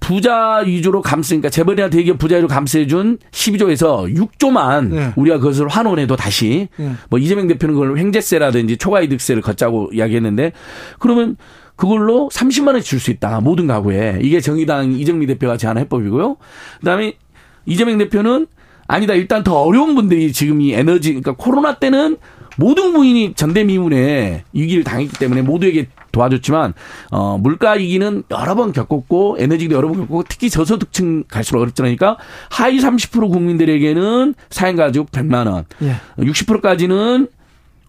[0.00, 5.12] 부자 위주로 감세, 그러니까 재벌이나 대기업 부자 위주로 감세해준 12조에서 6조만 네.
[5.16, 6.92] 우리가 그것을 환원해도 다시 네.
[7.08, 10.52] 뭐 이재명 대표는 그걸 횡재세라든지 초과이득세를 걷자고 이야기했는데
[10.98, 11.36] 그러면
[11.76, 13.40] 그걸로 30만 원씩 줄 수 있다.
[13.40, 14.18] 모든 가구에.
[14.22, 16.36] 이게 정의당 이정미 대표가 제안한 해법이고요.
[16.80, 17.14] 그다음에
[17.66, 18.46] 이재명 대표는
[18.88, 19.14] 아니다.
[19.14, 22.16] 일단 더 어려운 분들이 지금 이 에너지 그러니까 코로나 때는
[22.56, 26.72] 모든 부인이 전대미문에 위기를 당했기 때문에 모두에게 도와줬지만
[27.10, 32.16] 어 물가 위기는 여러 번 겪었고 에너지도 여러 번 겪고 특히 저소득층 갈수록 어렵잖아니까
[32.50, 35.96] 하위 30% 국민들에게는 사행 가족 100만 원, 예.
[36.18, 37.28] 60%까지는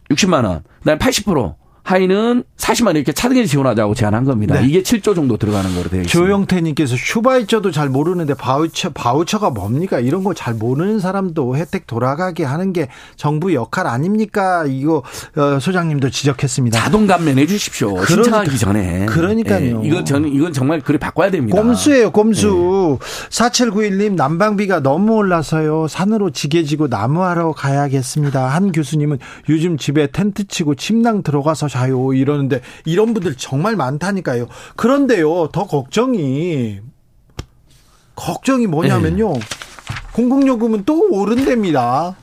[0.10, 1.56] 60만 원, 그다음에 80%
[1.88, 4.60] 하위는 40만 원 이렇게 차등해 지원하자고 제안한 겁니다.
[4.60, 4.68] 네.
[4.68, 6.10] 이게 7조 정도 들어가는 거로 되어 있습니다.
[6.12, 10.00] 조영태님께서 슈바이처도 잘 모르는데 바우처 바우처가 뭡니까?
[10.02, 14.66] 이런 거 잘 모르는 사람도 혜택 돌아가게 하는 게 정부 역할 아닙니까?
[14.68, 15.02] 이거
[15.38, 16.78] 어, 소장님도 지적했습니다.
[16.78, 17.94] 자동 감면해 주십시오.
[17.94, 19.06] 그러니까- 신청하기 전에.
[19.06, 19.82] 그러니까요.
[19.84, 21.60] 예, 이건 저는 이건 정말 그래 바꿔야 됩니다.
[21.62, 23.00] 꼼수예요, 꼼수.
[23.00, 23.08] 네.
[23.30, 25.88] 4791님, 난방비가 너무 올라서요.
[25.88, 28.46] 산으로 지게지고 나무하러 가야겠습니다.
[28.48, 29.20] 한 교수님은
[29.50, 32.14] 요즘 집에 텐트 치고 침낭 들어가서 자요.
[32.14, 34.48] 이러는데, 이런 분들 정말 많다니까요.
[34.76, 36.80] 그런데요, 더 걱정이,
[38.16, 39.34] 걱정이 뭐냐면요.
[39.34, 39.40] 네.
[40.14, 42.16] 공공요금은 또 오른답니다.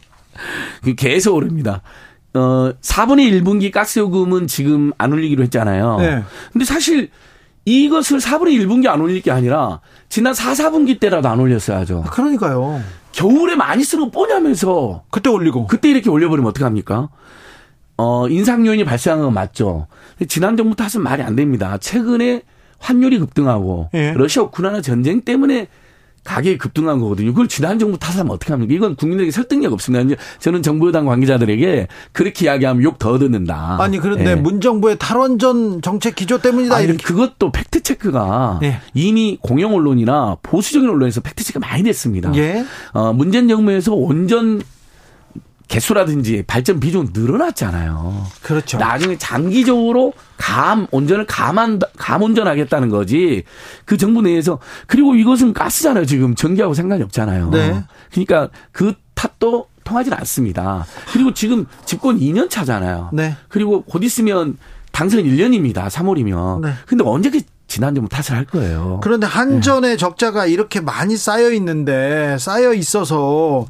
[0.83, 1.83] 그 계속 오릅니다.
[2.35, 5.99] 어, 4분의 1분기 가스 요금은 지금 안 올리기로 했잖아요.
[5.99, 6.23] 네.
[6.53, 7.11] 근데 사실
[7.65, 12.05] 이것을 4분의 1분기 안 올릴 게 아니라 지난 4, 4분기 때라도 안 올렸어야죠.
[12.11, 12.83] 그러니까요.
[13.13, 15.69] 겨울에 많이 쓰는 거 뽀냐면서 그때 올리고.
[15.69, 17.09] 그때 이렇게 올려버리면 어떡합니까?
[17.97, 19.87] 어, 인상 요인이 발생한 건 맞죠.
[20.29, 21.79] 지난 정부 탓은 말이 안 됩니다.
[21.79, 22.43] 최근에
[22.79, 24.13] 환율이 급등하고 예.
[24.13, 25.69] 러시아 우크라이나 전쟁 때문에
[26.25, 27.33] 가격이 급등한 거거든요.
[27.33, 28.73] 그걸 지난 정부 탓하면 어떡합니까?
[28.75, 30.05] 이건 국민들에게 설득력 없습니다.
[30.07, 33.77] 이제 저는 정부 여당 관계자들에게 그렇게 이야기하면 욕 더 듣는다.
[33.79, 34.35] 아니, 그런데 예.
[34.35, 36.75] 문정부의 탈원전 정책 기조 때문이다.
[36.77, 37.03] 아니, 이렇게.
[37.05, 38.81] 그것도 fact check가 예.
[38.95, 42.35] 이미 공영 언론이나 보수적인 언론에서 fact check 많이 됐습니다.
[42.37, 42.65] 예.
[42.93, 44.63] 어, 문재인 정부에서 원전
[45.69, 48.27] 개수라든지 발전 비중 늘어났잖아요.
[48.43, 48.79] 그렇죠.
[48.79, 53.45] 나중에 장기적으로 감 온전을 감한 감 온전하겠다는 거지.
[53.85, 56.05] 그 정부 내에서 그리고 이것은 가스잖아요.
[56.05, 57.51] 지금 전기하고 상관이 없잖아요.
[57.51, 57.83] 네.
[58.11, 60.87] 그러니까 그 탓도 통하지 않습니다.
[61.13, 63.11] 그리고 지금 집권 2년 차잖아요.
[63.13, 63.37] 네.
[63.49, 64.57] 그리고 곧 있으면
[64.93, 65.89] 당선 1년입니다.
[65.89, 66.61] 3월이면.
[66.61, 66.73] 네.
[66.87, 69.01] 근데 언제 그 지난 정부 탓을 할 거예요.
[69.03, 69.33] 그런데 네.
[69.33, 73.67] 한전의 적자가 이렇게 많이 쌓여 있는데 쌓여 있어서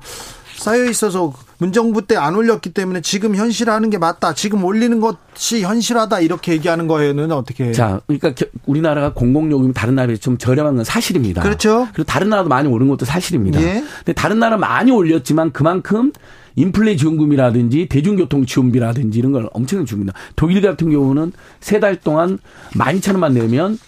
[0.57, 4.35] 쌓여 있어서 문정부 때 안 올렸기 때문에 지금 현실화하는 게 맞다.
[4.35, 7.73] 지금 올리는 것이 현실하다 이렇게 얘기하는 거에는 어떻게?
[7.73, 11.43] 자, 그러니까 겨- 우리나라가 공공요금이 다른 나라에 좀 저렴한 건 사실입니다.
[11.43, 11.89] 그렇죠.
[11.93, 13.61] 그리고 다른 나라도 많이 오른 것도 사실입니다.
[13.63, 13.85] 예.
[13.99, 16.13] 근데 다른 나라 많이 올렸지만 그만큼
[16.57, 20.13] 인플레 지원금이라든지 대중교통 지원비라든지 이런 걸 엄청 줍니다.
[20.37, 22.39] 독일 같은 경우는 세 달 동안
[22.75, 23.79] 12,000원만 내면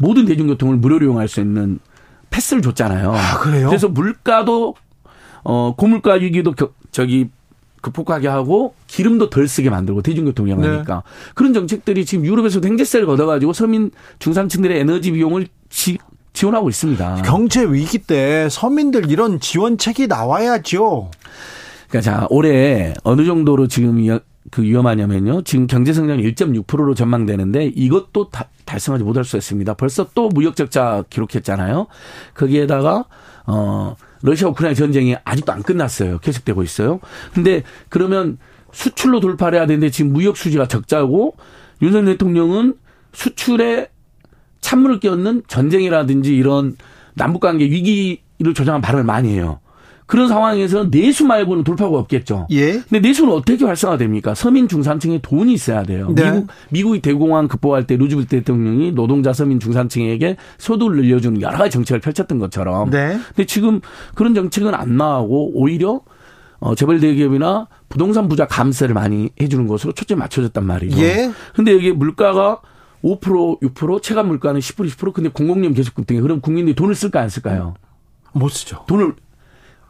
[0.00, 1.78] 모든 대중교통을 무료로 이용할 수 있는
[2.30, 3.12] 패스를 줬잖아요.
[3.14, 3.68] 아, 그래요?
[3.68, 4.74] 그래서 물가도
[5.48, 7.28] 어 고물가 위기도 겨- 저기
[7.82, 11.32] 극복하게 하고 기름도 덜 쓰게 만들고 대중교통 이용하니까 네.
[11.36, 15.98] 그런 정책들이 지금 유럽에서도 행제세를 걷어가지고 서민 중산층들의 에너지 비용을 지,
[16.32, 17.22] 지원하고 있습니다.
[17.24, 21.10] 경제 위기 때 서민들 이런 지원책이 나와야죠.
[21.88, 25.42] 그러니까 자 올해 어느 정도로 지금 이그 위험하냐면요.
[25.42, 29.74] 지금 경제 성장이 1.6%로 전망되는데 이것도 다, 달성하지 못할 수 있습니다.
[29.74, 31.86] 벌써 또 무역 적자 기록했잖아요.
[32.34, 33.04] 거기에다가
[33.46, 36.18] 어 러시아 우크라이나 전쟁이 아직도 안 끝났어요.
[36.18, 37.00] 계속되고 있어요.
[37.34, 38.38] 근데 그러면
[38.72, 41.36] 수출로 돌파를 해야 되는데 지금 무역 수지가 적자고
[41.82, 42.74] 윤석열 대통령은
[43.12, 43.88] 수출에
[44.60, 46.76] 찬물을 끼얹는 전쟁이라든지 이런
[47.14, 49.60] 남북 관계 위기를 조장한 발언을 많이 해요.
[50.06, 52.46] 그런 상황에서 내수 말고는 돌파가 없겠죠.
[52.52, 52.72] 예.
[52.72, 54.34] 근데 내수는 어떻게 활성화됩니까?
[54.34, 56.12] 서민 중산층에 돈이 있어야 돼요.
[56.14, 56.30] 네.
[56.30, 62.00] 미국 미국이 대공황 극복할 때 루즈벨트 대통령이 노동자 서민 중산층에게 소득을 늘려주는 여러 가지 정책을
[62.00, 62.90] 펼쳤던 것처럼.
[62.90, 63.18] 네.
[63.28, 63.80] 근데 지금
[64.14, 66.00] 그런 정책은 안 나오고 오히려
[66.58, 71.02] 어 재벌 대기업이나 부동산 부자 감세를 많이 해주는 것으로 초점 맞춰졌단 말이죠.
[71.02, 71.30] 예.
[71.54, 72.60] 근데 여기 물가가
[73.02, 76.20] 5% 6% 체감 물가는 10% 10% 근데 공공연 계속 급등해.
[76.20, 77.74] 그럼 국민들이 돈을 쓸까 안 쓸까요?
[78.32, 78.84] 못 쓰죠.
[78.86, 79.14] 돈을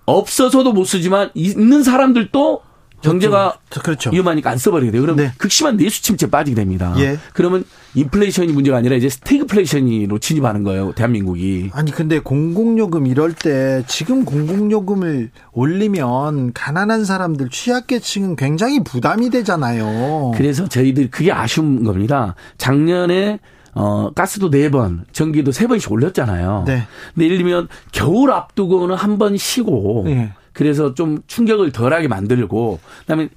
[0.07, 2.63] 없어서도 못 쓰지만 있는 사람들도
[3.03, 4.11] 경제가 그렇죠.
[4.11, 5.03] 위험하니까 안 써버리게 돼요.
[5.03, 5.33] 그럼 네.
[5.37, 6.95] 극심한 내수 침체에 빠지게 됩니다.
[6.99, 7.19] 예.
[7.35, 7.65] 그러면
[7.95, 10.93] 인플레이션이 문제가 아니라 이제 스태그플레이션으로 진입하는 거예요.
[10.93, 11.71] 대한민국이.
[11.73, 20.33] 아니 근데 공공요금 이럴 때 지금 공공요금을 올리면 가난한 사람들 취약계층은 굉장히 부담이 되잖아요.
[20.37, 22.35] 그래서 저희들 그게 아쉬운 겁니다.
[22.59, 23.41] 작년에
[23.79, 26.65] 어 가스도 네 번, 전기도 세 번씩 올렸잖아요.
[26.67, 26.85] 네.
[27.15, 30.33] 근데 예를 들면 겨울 앞두고는 한 번 쉬고 네.
[30.55, 33.29] 그래서 좀 충격을 덜하게 만들고 그다음에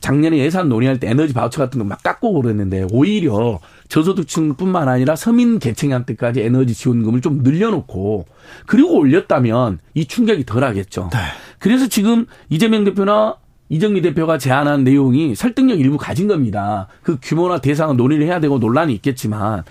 [0.00, 5.58] 작년에 예산 논의할 때 에너지 바우처 같은 거 막 깎고 그랬는데 오히려 저소득층뿐만 아니라 서민
[5.60, 8.26] 계층한테까지 에너지 지원금을 좀 늘려놓고
[8.66, 11.10] 그리고 올렸다면 이 충격이 덜하겠죠.
[11.12, 11.18] 네.
[11.58, 13.36] 그래서 지금 이재명 대표나
[13.68, 16.86] 이정미 대표가 제안한 내용이 설득력 일부 가진 겁니다.
[17.02, 19.64] 그 규모나 대상은 논의를 해야 되고 논란이 있겠지만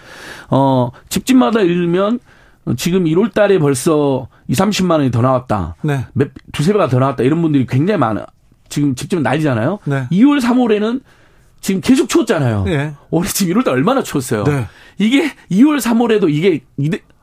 [0.49, 2.19] 어 집집마다 들면
[2.77, 5.75] 지금 1월 달에 벌써 2, 30만 원이 더 나왔다.
[5.83, 6.05] 네.
[6.13, 7.23] 몇 두세 배가 더 나왔다.
[7.23, 8.25] 이런 분들이 굉장히 많아.
[8.69, 9.79] 지금 집집 난리잖아요.
[9.85, 10.07] 네.
[10.11, 11.01] 2월, 3월에는
[11.61, 12.63] 지금 계속 추웠잖아요.
[12.63, 12.93] 네.
[13.11, 14.43] 올해 지금 1월 달 얼마나 추웠어요.
[14.45, 14.65] 네.
[14.97, 16.61] 이게 2월, 3월에도 이게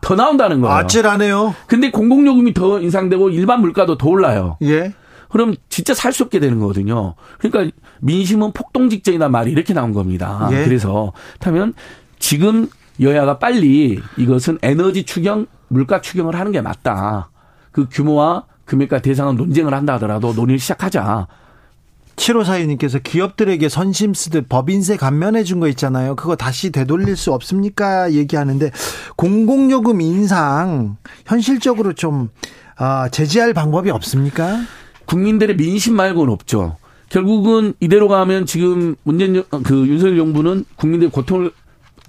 [0.00, 0.76] 더 나온다는 거예요.
[0.76, 1.54] 아찔하네요.
[1.66, 4.58] 근데 공공요금이 더 인상되고 일반 물가도 더 올라요.
[4.62, 4.92] 예.
[5.32, 7.14] 그럼 진짜 살 수 없게 되는 거거든요.
[7.38, 10.48] 그러니까 민심은 폭동 직전이다 말이 이렇게 나온 겁니다.
[10.52, 10.64] 예.
[10.64, 11.72] 그래서 타면
[12.18, 12.68] 지금
[13.00, 17.30] 여야가 빨리 이것은 에너지 추경, 물가 추경을 하는 게 맞다.
[17.72, 21.26] 그 규모와 금액과 대상은 논쟁을 한다 하더라도 논의를 시작하자.
[22.16, 26.14] 7호 사유님께서 기업들에게 선심 쓰듯 법인세 감면해 준 거 있잖아요.
[26.14, 28.12] 그거 다시 되돌릴 수 없습니까?
[28.12, 28.70] 얘기하는데
[29.16, 32.28] 공공요금 인상 현실적으로 좀
[32.76, 34.60] 아, 제지할 방법이 없습니까?
[35.16, 36.76] 국민들의 민심 말고는 없죠.
[37.10, 41.52] 결국은 이대로 가면 지금 문재인 정- 그 윤석열 정부는 국민들의 고통을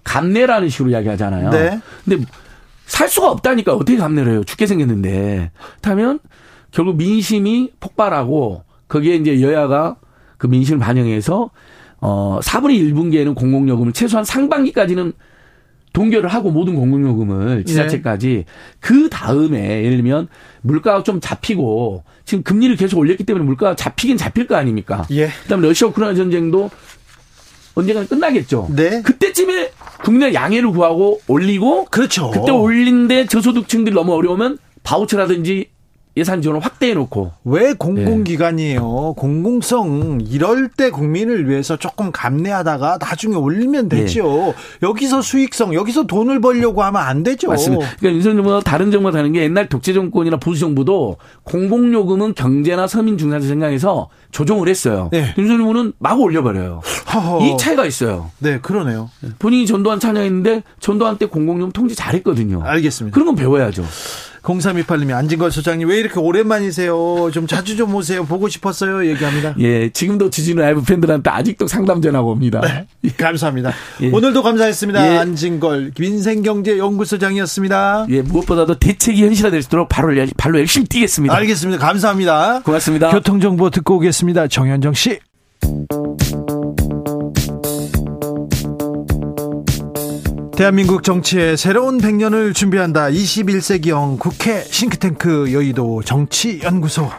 [0.06, 1.50] 감내라는 식으로 이야기하잖아요.
[1.50, 1.82] 네.
[2.06, 2.26] 근데
[2.86, 4.44] 살 수가 없다니까 어떻게 감내를 해요?
[4.46, 5.52] 죽게 생겼는데.
[5.82, 6.20] 그렇다면
[6.72, 9.98] 결국 민심이 폭발하고 거기에 이제 여야가
[10.38, 11.50] 그 민심을 반영해서
[12.00, 15.12] 어 4분의 1분기에는 공공요금을 최소한 상반기까지는
[15.93, 18.45] 동결을 하고 모든 공공요금을 지자체까지
[18.79, 20.27] 그 다음에 예를 들면
[20.62, 25.06] 물가가 좀 잡히고 지금 금리를 계속 올렸기 때문에 물가가 잡히긴 잡힐 거 아닙니까?
[25.12, 25.29] 예.
[25.43, 26.69] 그다음에 러시아 우크라이나 전쟁도
[27.75, 28.69] 언젠가 끝나겠죠.
[28.75, 29.01] 네.
[29.01, 29.71] 그때쯤에
[30.03, 32.32] 국내 양해를 구하고 올리고 그렇죠.
[32.32, 35.72] 그때 올린데 저소득층들 너무 어려우면 바우처라든지
[36.15, 39.13] 예산 지원을 확대해 놓고 왜 공공기관이에요?
[39.17, 44.54] 공공성 이럴 때 국민을 위해서 조금 감내하다가 나중에 올리면 되죠.
[44.84, 47.47] 여기서 수익성, 여기서 돈을 벌려고 하면 안 되죠.
[47.49, 47.86] 맞습니다.
[47.97, 53.17] 그러니까 윤석열 정부가 다른 정부가 다른 게 옛날 독재 정권이나 보수 정부도 공공요금은 경제나 서민
[53.17, 55.10] 중산층 생각해서 조정을 했어요.
[55.12, 55.34] 네.
[55.38, 56.82] 윤석열 정부는 마구 올려버려요.
[57.13, 57.45] 허허.
[57.45, 58.30] 이 차이가 있어요.
[58.38, 59.10] 네, 그러네요.
[59.39, 62.62] 본인이 전두환 찬양했는데 전두환 때 공공요금 통제 잘했거든요.
[62.63, 63.13] 알겠습니다.
[63.15, 63.84] 그런 건 배워야죠.
[64.43, 67.32] 0328님이 안진걸 소장님 왜 이렇게 오랜만이세요?
[67.32, 68.25] 좀 자주 좀 오세요.
[68.25, 69.08] 보고 싶었어요.
[69.10, 69.56] 얘기합니다.
[69.60, 72.62] 예, 지금도 지진우 라이브 팬들한테 아직도 상담 전화가 옵니다.
[73.17, 73.71] 감사합니다.
[74.01, 74.10] 예.
[74.12, 75.13] 오늘도 감사했습니다.
[75.13, 75.17] 예.
[75.19, 78.08] 안진걸 민생경제연구소장이었습니다.
[78.10, 81.34] 예, 무엇보다도 대책이 현실화될 수 있도록 바로, 열- 발로 열심히 뛰겠습니다.
[81.36, 81.86] 알겠습니다.
[81.86, 82.62] 감사합니다.
[82.63, 83.12] 고맙습니다.
[83.12, 84.47] 교통정보 듣고 오겠습니다.
[84.49, 85.19] 정현정 씨.
[90.56, 93.08] 대한민국 정치의 새로운 100년을 준비한다.
[93.10, 97.10] 21세기형 국회 싱크탱크 여의도 정치연구소.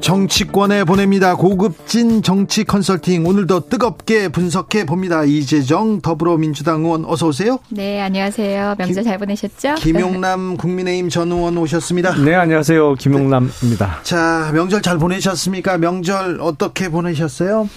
[0.00, 1.34] 정치권에 보냅니다.
[1.36, 5.24] 고급진 정치 컨설팅 오늘도 뜨겁게 분석해 봅니다.
[5.24, 7.58] 이재정 더불어민주당 의원 어서 오세요.
[7.70, 8.74] 네, 안녕하세요.
[8.78, 9.74] 명절 김- 잘 보내셨죠?
[9.76, 12.14] 김용남 국민의힘 전 의원 오셨습니다.
[12.16, 12.94] 네, 안녕하세요.
[12.94, 14.00] 김용남입니다.
[14.02, 15.78] 자, 명절 잘 보내셨습니까?
[15.78, 17.68] 명절 어떻게 보내셨어요?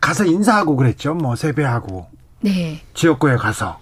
[0.00, 1.14] 가서 인사하고 그랬죠.
[1.14, 2.06] 뭐 세배하고
[2.40, 2.82] 네.
[2.94, 3.78] 지역구에 가서.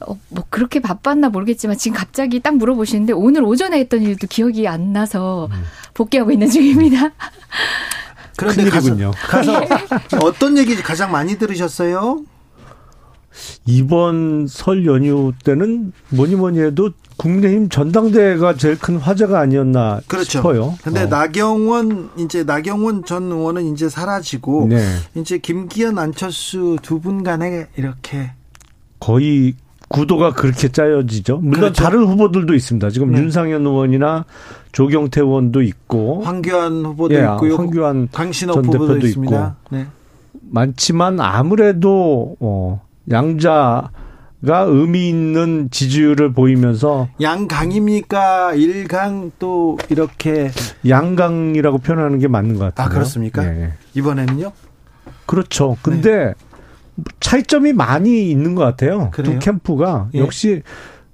[0.00, 4.92] 어, 뭐 그렇게 바빴나 모르겠지만 지금 갑자기 딱 물어보시는데 오늘 오전에 했던 일도 기억이 안
[4.92, 5.48] 나서
[5.94, 7.12] 복귀하고 있는 중입니다.
[8.36, 8.94] 그런데 가서.
[9.12, 9.62] 가서
[10.22, 12.22] 어떤 얘기 가장 많이 들으셨어요?
[13.64, 20.24] 이번 설 연휴 때는 뭐니 뭐니 해도 국민의힘 전당대회가 제일 큰 화제가 아니었나 그렇죠.
[20.38, 20.74] 싶어요.
[20.84, 21.06] 근데 어.
[21.06, 24.82] 나경원 이제 나경원 전 의원은 이제 사라지고 네.
[25.14, 28.32] 이제 김기현 안철수 두 분 간에 이렇게
[29.00, 29.54] 거의
[29.88, 31.38] 구도가 그렇게 짜여지죠.
[31.38, 31.82] 물론 그렇죠.
[31.82, 32.90] 다른 후보들도 있습니다.
[32.90, 33.18] 지금 네.
[33.20, 34.24] 윤상현 의원이나
[34.72, 37.56] 조경태 의원도 있고 황교안 후보도 예, 있고요.
[37.56, 39.56] 황교안 전 대표도 있습니다.
[39.70, 39.86] 네.
[40.50, 43.90] 많지만 아무래도 어, 양자가
[44.66, 48.54] 의미 있는 지지율을 보이면서 양강입니까?
[48.54, 50.50] 일강 또 이렇게
[50.88, 52.86] 양강이라고 표현하는 게 맞는 것 같아요.
[52.86, 53.44] 아, 그렇습니까?
[53.44, 53.72] 예.
[53.94, 54.52] 이번에는요?
[55.26, 55.76] 그렇죠.
[55.82, 56.34] 근데
[57.20, 59.04] 차이점이 많이 있는 것 같아요.
[59.04, 59.10] 네.
[59.12, 59.32] 그래요?
[59.34, 60.18] 두 캠프가 예.
[60.18, 60.62] 역시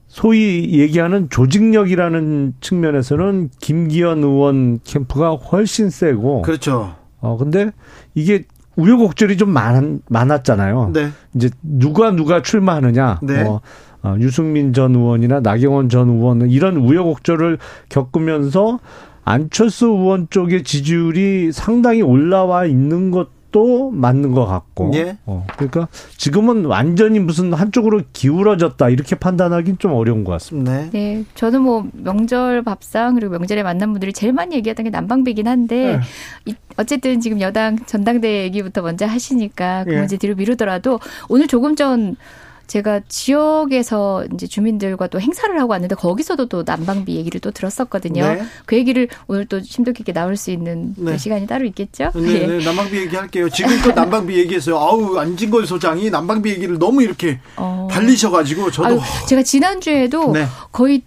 [0.07, 6.95] 소위 얘기하는 조직력이라는 측면에서는 김기현 의원 캠프가 훨씬 세고 그렇죠.
[7.21, 7.71] 어 근데
[8.15, 8.45] 이게
[8.77, 10.91] 우여곡절이 좀 많, 많았잖아요.
[10.93, 11.11] 네.
[11.35, 13.21] 이제 누가 누가 출마하느냐.
[13.23, 13.45] 네.
[13.45, 13.61] 뭐
[14.03, 17.59] 어, 유승민 전 의원이나 나경원 전 의원은 이런 우여곡절을
[17.89, 18.81] 겪으면서
[19.25, 24.93] 안철수 의원 쪽의 지지율이 상당히 올라와 있는 것 도 맞는 것 같고.
[24.95, 25.19] 예.
[25.27, 25.87] 어, 그러니까
[26.17, 30.73] 지금은 완전히 무슨 한쪽으로 기울어졌다 이렇게 판단하기는 좀 어려운 것 같습니다.
[30.73, 30.91] 네.
[30.91, 36.01] 네, 저는 뭐 명절 밥상 그리고 명절에 만난 분들이 제일 많이 얘기하던 게 난방비긴 한데
[36.47, 39.99] 이- 어쨌든 지금 여당 전당대회 얘기부터 먼저 하시니까 그 예.
[39.99, 42.17] 문제 뒤로 미루더라도 오늘 조금 전
[42.73, 48.25] 제가 지역에서 이제 주민들과 또 행사를 하고 왔는데 거기서도 또 난방비 얘기를 또 들었었거든요.
[48.25, 48.43] 네.
[48.65, 51.19] 그 얘기를 오늘 또 심도 깊게 나올 수 있는 네.
[51.19, 52.13] 시간이 따로 있겠죠?
[52.15, 52.47] 네, 예.
[52.47, 53.51] 네, 난방비 얘기할게요.
[53.51, 54.79] 지금껏 난방비 얘기했어요.
[54.79, 57.89] 아우 안진걸 소장이 난방비 얘기를 너무 이렇게 어.
[57.91, 60.47] 달리셔가지고 저도 아유, 제가 지난 주에도 네.
[60.71, 61.03] 거의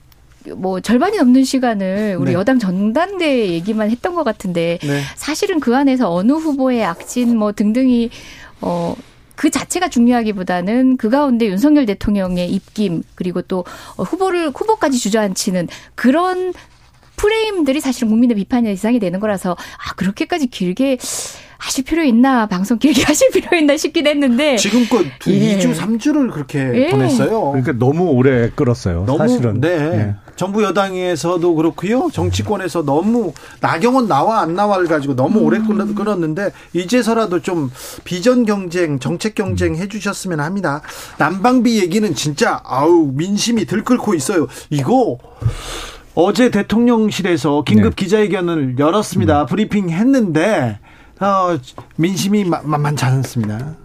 [0.56, 2.34] 뭐 절반이 넘는 시간을 우리 네.
[2.34, 5.02] 여당 전당대 얘기만 했던 것 같은데 네.
[5.16, 8.12] 사실은 그 안에서 어느 후보의 악진 뭐 등등이
[8.62, 8.96] 어.
[9.36, 13.66] 그 자체가 중요하기보다는 그 가운데 윤석열 대통령의 입김 그리고 또
[13.98, 16.54] 어, 후보를 후보까지 주저앉히는 그런
[17.16, 20.98] 프레임들이 사실은 국민의 비판의 대상이 되는 거라서 아 그렇게까지 길게
[21.58, 25.58] 하실 필요 있나 방송 길게 하실 필요 있나 싶긴 했는데 지금껏 두 예.
[25.58, 26.90] 2주 3주를 그렇게 예.
[26.92, 27.52] 보냈어요.
[27.52, 29.06] 그러니까 너무 오래 끌었어요.
[29.06, 29.62] 너무 사실은.
[29.62, 29.70] 네.
[29.70, 30.16] 예.
[30.36, 32.10] 정부 여당에서도 그렇고요.
[32.12, 37.72] 정치권에서 너무 나경원 나와 안 나와를 가지고 너무 오래 끌- 끌었는데 이제서라도 좀
[38.04, 40.82] 비전 경쟁, 정책 경쟁 해 주셨으면 합니다.
[41.18, 44.48] 난방비 얘기는 진짜 아우 민심이 들끓고 있어요.
[44.70, 45.18] 이거
[46.16, 48.04] 어제 대통령실에서 긴급 네.
[48.04, 49.46] 기자회견을 열었습니다.
[49.46, 50.80] 브리핑 했는데
[51.22, 51.58] 어,
[51.96, 53.76] 민심이 마- 만만치 않습니다.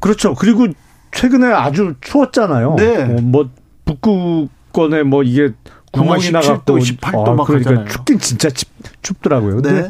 [0.00, 0.34] 그렇죠.
[0.34, 0.66] 그리고
[1.12, 2.76] 최근에 아주 추웠잖아요.
[2.78, 3.02] 네.
[3.02, 3.48] 어, 뭐
[3.84, 5.52] 북극 권에 뭐 이게
[5.92, 7.88] 구멍이 17도, 나갔고 18도 막 그러니까 하잖아요.
[7.88, 8.68] 춥긴 진짜 춥,
[9.00, 9.62] 춥더라고요.
[9.62, 9.88] 근데 네.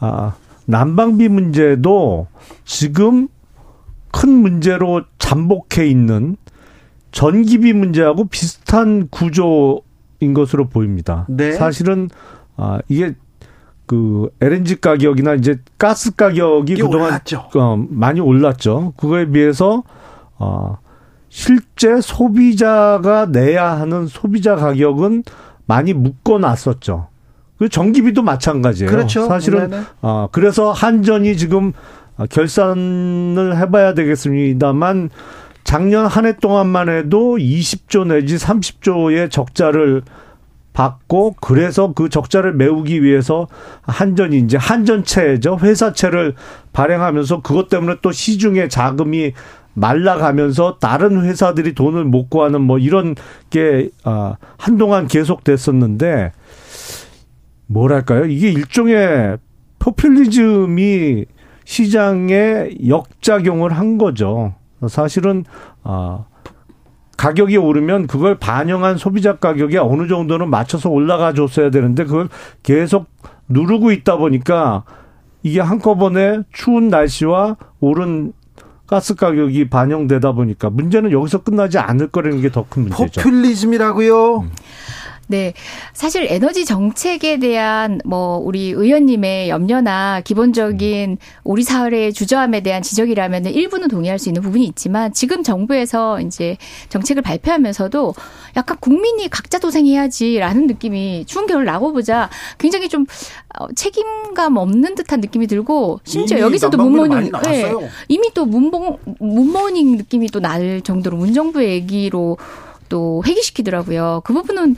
[0.00, 0.34] 아,
[0.66, 2.26] 난방비 문제도
[2.64, 3.28] 지금
[4.10, 6.36] 큰 문제로 잠복해 있는
[7.12, 11.24] 전기비 문제하고 비슷한 구조인 것으로 보입니다.
[11.28, 11.52] 네.
[11.52, 12.10] 사실은
[12.56, 13.14] 아, 이게
[13.86, 17.48] 그 LNG 가격이나 이제 가스 가격이 그동안 올랐죠.
[17.54, 18.94] 어, 많이 올랐죠.
[18.96, 19.84] 그거에 비해서
[20.38, 20.78] 어,
[21.36, 25.22] 실제 소비자가 내야 하는 소비자 가격은
[25.66, 27.08] 많이 묶어놨었죠.
[27.58, 28.90] 그 전기비도 마찬가지예요.
[28.90, 29.26] 그렇죠.
[29.26, 29.82] 사실은 네네.
[30.00, 31.74] 어, 그래서 한전이 지금
[32.16, 35.10] 아, 결산을 해봐야 되겠습니다만
[35.62, 40.00] 작년 한 해 동안만 해도 20조 내지 30조의 적자를
[40.72, 43.46] 받고 그래서 그 적자를 메우기 위해서
[43.82, 46.34] 한전이 이제 한전채죠 회사채를
[46.72, 49.34] 발행하면서 그것 때문에 또 시중에 자금이
[49.76, 53.14] 말라가면서 다른 회사들이 돈을 못 구하는 뭐 이런
[53.50, 56.32] 게 아, 한동안 계속됐었는데
[57.66, 59.36] 뭐랄까요 이게 일종의
[59.78, 61.26] 포퓰리즘이
[61.64, 64.54] 시장에 역작용을 한 거죠.
[64.88, 65.44] 사실은
[65.82, 66.24] 아
[67.16, 72.28] 가격이 오르면 그걸 반영한 소비자 가격이 어느 정도는 맞춰서 올라가 줬어야 되는데 그걸
[72.62, 73.06] 계속
[73.48, 74.84] 누르고 있다 보니까
[75.42, 78.32] 이게 한꺼번에 추운 날씨와 오른
[78.86, 83.20] 가스 가격이 반영되다 보니까 문제는 여기서 끝나지 않을 거라는 게 더 큰 문제죠.
[83.20, 84.46] 포퓰리즘이라고요.
[85.28, 85.52] 네.
[85.92, 93.88] 사실 에너지 정책에 대한 뭐 우리 의원님의 염려나 기본적인 우리 사회의 주저함에 대한 지적이라면 일부는
[93.88, 96.56] 동의할 수 있는 부분이 있지만 지금 정부에서 이제
[96.88, 98.14] 정책을 발표하면서도
[98.56, 103.04] 약간 국민이 각자 도생해야지라는 느낌이 추운 겨울 나고 보자 굉장히 좀
[103.58, 107.88] 어, 책임감 없는 듯한 느낌이 들고 심지어 여기서도 문모닝 나왔어요.
[108.08, 112.36] 이미 또 문봉 문모닝 느낌이 또 날 정도로 문정부 얘기로
[112.88, 114.22] 또 회귀시키더라고요.
[114.24, 114.76] 그 부분은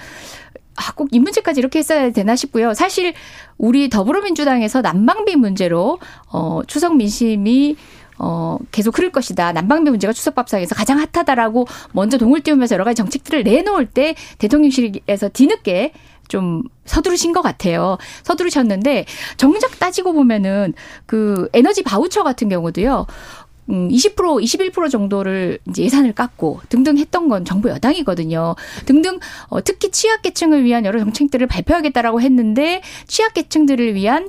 [0.77, 2.73] 아, 꼭 이 문제까지 이렇게 했어야 되나 싶고요.
[2.75, 3.13] 사실
[3.57, 5.99] 우리 더불어민주당에서 난방비 문제로
[6.31, 7.77] 어 추석 민심이
[8.21, 9.53] 어, 계속 흐를 것이다.
[9.53, 15.93] 난방비 문제가 추석밥상에서 가장 핫하다라고 먼저 동을 띄우면서 여러 가지 정책들을 내놓을 때 대통령실에서 뒤늦게
[16.29, 17.97] 좀 서두르신 것 같아요.
[18.25, 19.07] 서두르셨는데
[19.37, 20.75] 정작 따지고 보면은
[21.07, 23.07] 그 에너지 바우처 같은 경우도요.
[23.71, 24.15] 음, 20%
[24.73, 28.55] 21% 정도를 이제 예산을 깎고 등등 했던 건 정부 여당이거든요.
[28.87, 34.29] 등등 어, 특히 취약계층을 위한 여러 정책들을 발표하겠다라고 했는데 취약계층들을 위한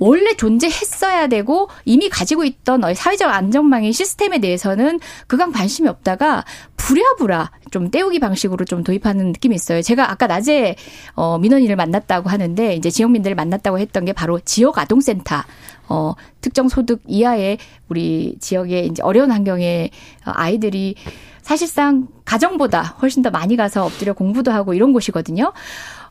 [0.00, 6.44] 원래 존재했어야 되고 이미 가지고 있던 사회적 안전망의 시스템에 대해서는 그간 관심이 없다가
[6.76, 9.82] 부랴부랴 좀 때우기 방식으로 좀 도입하는 느낌이 있어요.
[9.82, 10.74] 제가 아까 낮에
[11.14, 15.44] 어 민원인을 만났다고 하는데 이제 지역민들을 만났다고 했던 게 바로 지역 아동센터
[15.88, 19.90] 어 특정 소득 이하의 우리 지역의 이제 어려운 환경의
[20.24, 20.94] 아이들이
[21.42, 25.52] 사실상 가정보다 훨씬 더 많이 가서 엎드려 공부도 하고 이런 곳이거든요.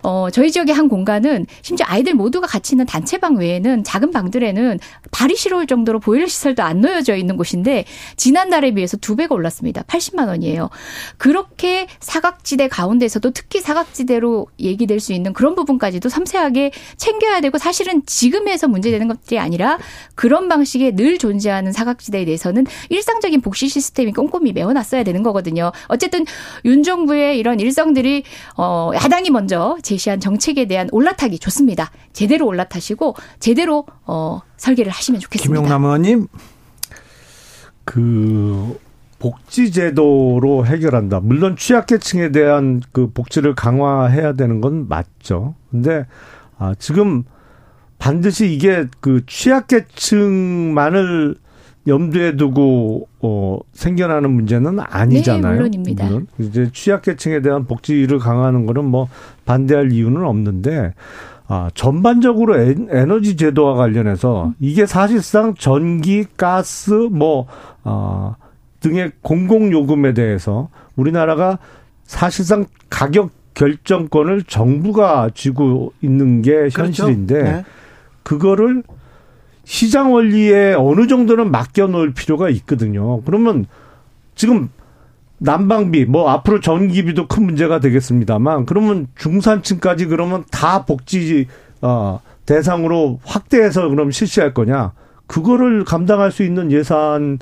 [0.02, 4.80] 어, 저희 지역의 한 공간은 심지어 아이들 모두가 같이 있는 단체방 외에는 작은 방들에는
[5.12, 7.86] 발이 시려울 정도로 보일러 시설도 안 놓여져 있는 곳인데
[8.16, 9.84] 지난달에 비해서 두 배가 올랐습니다.
[9.84, 10.70] 80만 원이에요.
[11.18, 18.68] 그렇게 사각지대 가운데서도 특히 사각지대로 얘기될 수 있는 그런 부분까지도 섬세하게 챙겨야 되고 사실은 지금에서
[18.68, 19.80] 문제되는 것들이 아니라
[20.16, 25.72] 그런 방식에 늘 존재하는 사각지대에 대해서는 일상적인 복지 시스템이 꼼꼼히 메워놨어야 되는 거거든요.
[25.88, 26.26] 어쨌든
[26.64, 28.24] 윤 정부의 이런 일성들이
[28.58, 31.90] 어 야당이 먼저 제시한 정책에 대한 올라타기 좋습니다.
[32.14, 35.56] 제대로 올라타시고 제대로 어, 설계를 하시면 좋겠습니다.
[35.56, 36.28] 김용남 의원님.
[37.86, 38.80] 그
[39.18, 41.22] 복지 제도로 해결한다.
[41.22, 45.56] 물론 취약계층에 대한 그 복지를 강화해야 되는 건 맞죠.
[45.72, 46.06] 근데
[46.60, 47.24] 아 지금
[47.98, 51.36] 반드시 이게 그 취약계층만을
[51.90, 55.42] 염두에 두고 어 생겨나는 문제는 아니잖아요.
[55.42, 56.06] 네, 물론입니다.
[56.06, 59.10] 물론 이제 취약계층에 대한 복지를 강화하는 거는 뭐
[59.46, 60.94] 반대할 이유는 없는데
[61.48, 67.48] 아 전반적으로 에너지 제도와 관련해서 이게 사실상 전기, 가스 뭐
[67.84, 68.36] 어,
[68.80, 71.58] 등의 공공 요금에 대해서 우리나라가
[72.06, 76.84] 사실상 가격 결정권을 정부가 쥐고 있는 게 그렇죠.
[76.84, 77.66] 현실인데 네.
[78.24, 78.84] 그거를
[79.70, 83.22] 시장 원리에 어느 정도는 맡겨 놓을 필요가 있거든요.
[83.22, 83.68] 그러면
[84.34, 84.70] 지금
[85.38, 91.46] 난방비, 뭐 앞으로 전기비도 큰 문제가 되겠습니다만 그러면 중산층까지 그러면 다 복지
[91.84, 94.94] 어 대상으로 확대해서 그럼 실시할 거냐?
[95.28, 97.38] 그거를 감당할 수 있는 예산은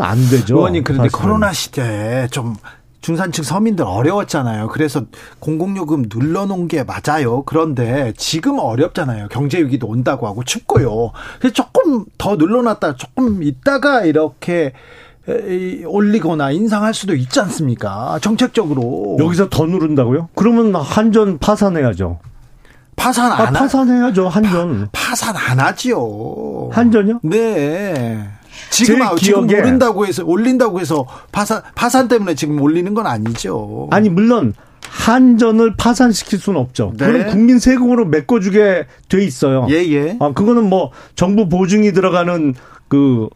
[0.00, 0.56] 안 되죠.
[0.56, 1.22] 의원님 그런데 사실은.
[1.22, 2.54] 코로나 시대에 좀
[3.00, 4.68] 중산층 서민들 어려웠잖아요.
[4.68, 5.02] 그래서
[5.38, 7.42] 공공요금 눌러놓은 게 맞아요.
[7.44, 9.28] 그런데 지금 어렵잖아요.
[9.28, 11.12] 경제 위기도 온다고 하고 춥고요.
[11.38, 14.72] 그래서 조금 더 눌러놨다 조금 있다가 이렇게
[15.86, 18.18] 올리거나 인상할 수도 있지 않습니까?
[18.20, 19.16] 정책적으로.
[19.20, 20.30] 여기서 더 누른다고요?
[20.34, 22.18] 그러면 한전 파산해야죠.
[22.96, 24.88] 파산 안 아, 파산해야죠, 한전.
[24.90, 26.70] 파, 파산 안 하지요.
[26.72, 27.20] 한전요?
[27.22, 28.28] 네.
[28.70, 33.88] 지금 아, 지금 오른다고 해서 올린다고 해서 파산 파산 때문에 지금 올리는 건 아니죠.
[33.90, 34.54] 아니 물론
[34.88, 36.92] 한전을 파산시킬 수는 없죠.
[36.96, 37.06] 네.
[37.06, 39.66] 그건 국민 세금으로 메꿔주게 돼 있어요.
[39.70, 40.16] 예, 예.
[40.20, 42.54] 아, 그거는 뭐 정부 보증이 들어가는
[42.88, 43.28] 그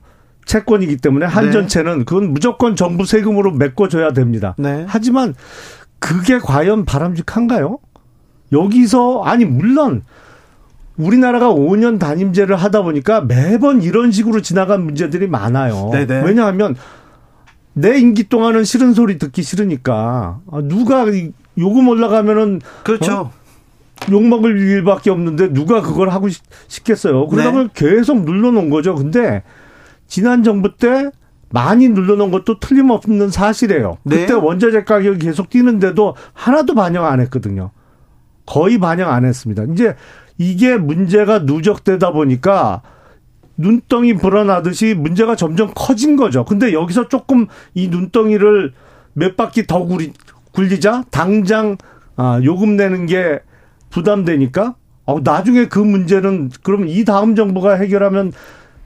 [0.47, 2.05] 채권이기 때문에 한전채는 네.
[2.05, 4.55] 그건 무조건 정부 세금으로 메꿔줘야 됩니다.
[4.59, 4.85] 네.
[4.89, 5.35] 하지만
[5.99, 7.79] 그게 과연 바람직한가요?
[8.51, 10.03] 여기서 아니 물론
[10.97, 15.91] 우리나라가 5년 단임제를 하다 보니까 매번 이런 식으로 지나간 문제들이 많아요.
[15.93, 16.23] 네네.
[16.25, 16.77] 왜냐하면
[17.75, 21.07] 내 임기 동안은 싫은 소리 듣기 싫으니까 아, 누가
[21.59, 23.13] 요금 올라가면은 그렇죠.
[23.13, 23.33] 어?
[24.11, 26.29] 욕 먹을 일밖에 없는데 누가 그걸 하고
[26.69, 27.29] 싶겠어요.
[27.29, 27.73] 그러다 보면 네.
[27.75, 28.95] 계속 눌러놓은 거죠.
[28.95, 29.43] 근데
[30.07, 31.11] 지난 정부 때
[31.51, 33.99] 많이 눌러놓은 것도 틀림없는 사실이에요.
[34.05, 34.21] 네.
[34.21, 37.71] 그때 원자재 가격이 계속 뛰는데도 하나도 반영 안 했거든요.
[38.47, 39.65] 거의 반영 안 했습니다.
[39.73, 39.95] 이제
[40.39, 42.83] 이게 문제가 누적되다 보니까
[43.57, 46.45] 눈덩이 불어나듯이 문제가 점점 커진 거죠.
[46.45, 48.73] 근데 여기서 조금 이 눈덩이를
[49.13, 50.13] 몇 바퀴 더 굴리,
[50.53, 51.77] 굴리자 당장
[52.17, 53.41] 아, 요금 내는 게
[53.91, 54.75] 부담되니까
[55.05, 58.33] 어, 나중에 그 문제는 그럼 이 다음 정부가 해결하면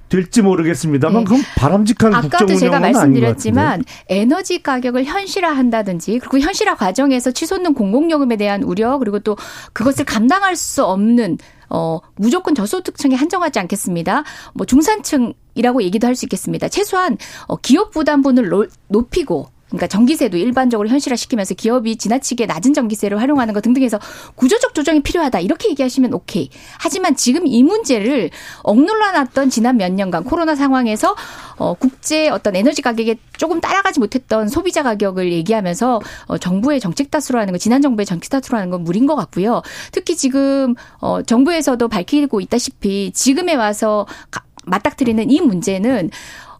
[0.08, 1.24] 될지 모르겠습니다만 네.
[1.24, 8.98] 그건 바람직한 아까도 제가 말씀드렸지만 에너지 가격을 현실화한다든지 그리고 현실화 과정에서 치솟는 공공요금에 대한 우려
[8.98, 9.36] 그리고 또
[9.72, 11.38] 그것을 감당할 수 없는
[11.68, 14.22] 어 무조건 저소득층에 한정하지 않겠습니다.
[14.54, 16.68] 뭐 중산층이라고 얘기도 할 수 있겠습니다.
[16.68, 18.50] 최소한 어 기업 부담분을
[18.88, 23.98] 높이고 그러니까 전기세도 일반적으로 현실화시키면서 기업이 지나치게 낮은 전기세를 활용하는 것 등등해서
[24.34, 26.50] 구조적 조정이 필요하다 이렇게 얘기하시면 오케이.
[26.78, 28.30] 하지만 지금 이 문제를
[28.62, 31.14] 억눌러 놨던 지난 몇 년간 코로나 상황에서
[31.58, 37.38] 어, 국제 어떤 에너지 가격에 조금 따라가지 못했던 소비자 가격을 얘기하면서 어, 정부의 정책 탓으로
[37.38, 39.62] 하는 거, 지난 정부의 정책 탓으로 하는 건 무리인 것 같고요.
[39.92, 46.10] 특히 지금 어, 정부에서도 밝히고 있다시피 지금에 와서 가, 맞닥뜨리는 이 문제는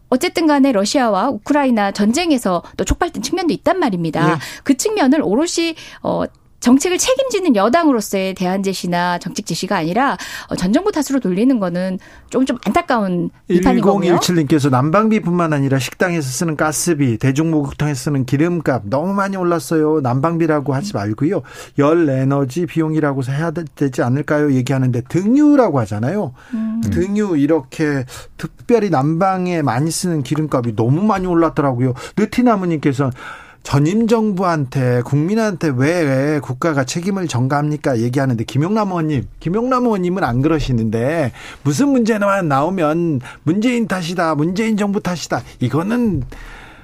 [0.09, 4.31] 어쨌든 간에 러시아와 우크라이나 전쟁에서 또 촉발된 측면도 있단 말입니다.
[4.31, 4.35] 예.
[4.63, 6.23] 그 측면을 오롯이 어
[6.67, 10.17] 정책을 책임지는 여당으로서의 대안 제시나 정책 제시가 아니라
[10.49, 11.97] 어, 전 정부 탓으로 돌리는 거는
[12.29, 14.17] 조금 좀 안타까운 비판인 거고요.
[14.17, 20.01] 1017님께서 난방비뿐만 아니라 식당에서 쓰는 가스비, 대중목욕탕에서 쓰는 기름값 너무 많이 올랐어요.
[20.01, 21.41] 난방비라고 하지 말고요.
[21.79, 24.51] 열 에너지 비용이라고 해야 되지 않을까요?
[24.51, 26.33] 얘기하는데 등유라고 하잖아요.
[26.53, 26.81] 음.
[26.91, 28.03] 등유 이렇게
[28.35, 31.93] 특별히 난방에 많이 쓰는 기름값이 너무 많이 올랐더라고요.
[32.17, 33.11] 느티나무님께서
[33.67, 41.89] 전임 정부한테 국민한테 왜 국가가 책임을 전가합니까 얘기하는데 김용남 의원님, 김용남 의원님은 안 그러시는데 무슨
[41.89, 45.41] 문제만 나오면 문재인 탓이다, 문재인 정부 탓이다.
[45.59, 46.23] 이거는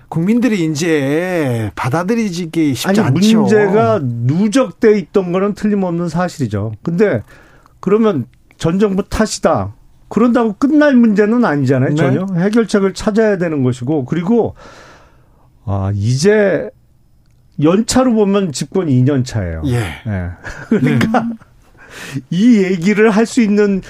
[0.10, 3.40] 국민들이 이제 받아들이기 쉽지 아니, 않죠.
[3.40, 6.74] 문제가 누적돼 있던 거는 틀림없는 사실이죠.
[6.84, 7.24] 근데
[7.80, 8.26] 그러면
[8.58, 9.74] 전 정부 탓이다.
[10.10, 11.92] 그런다고 끝날 문제는 아니잖아요.
[11.92, 11.96] 네.
[11.96, 14.56] 전혀 해결책을 찾아야 되는 것이고 그리고
[15.66, 16.70] 아, 이제
[17.62, 19.62] 연차로 보면 집권 2년 차예요.
[19.68, 19.78] 예.
[20.08, 20.30] 예.
[20.70, 22.22] 그러니까 네.
[22.30, 23.82] 이 얘기를 할 수 있는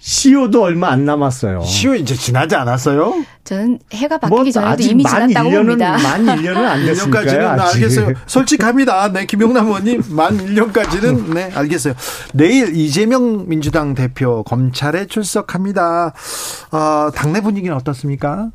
[0.00, 1.62] 시효도 얼마 안 남았어요.
[1.62, 3.24] 시효 이제 지나지 않았어요?
[3.42, 5.98] 저는 해가 바뀌기 뭐 전에도 이미 지났다고 1년은, 봅니다.
[5.98, 7.24] 만 1년은 안 됐으니까요.
[7.26, 8.12] 1년까지는 알겠어요.
[8.26, 9.12] 솔직합니다.
[9.12, 11.94] 네, 김용남 의원님 만 1년까지는 네, 알겠어요.
[12.32, 16.12] 내일 이재명 민주당 대표 검찰에 출석합니다.
[16.70, 18.50] 어, 당내 분위기는 어떻습니까?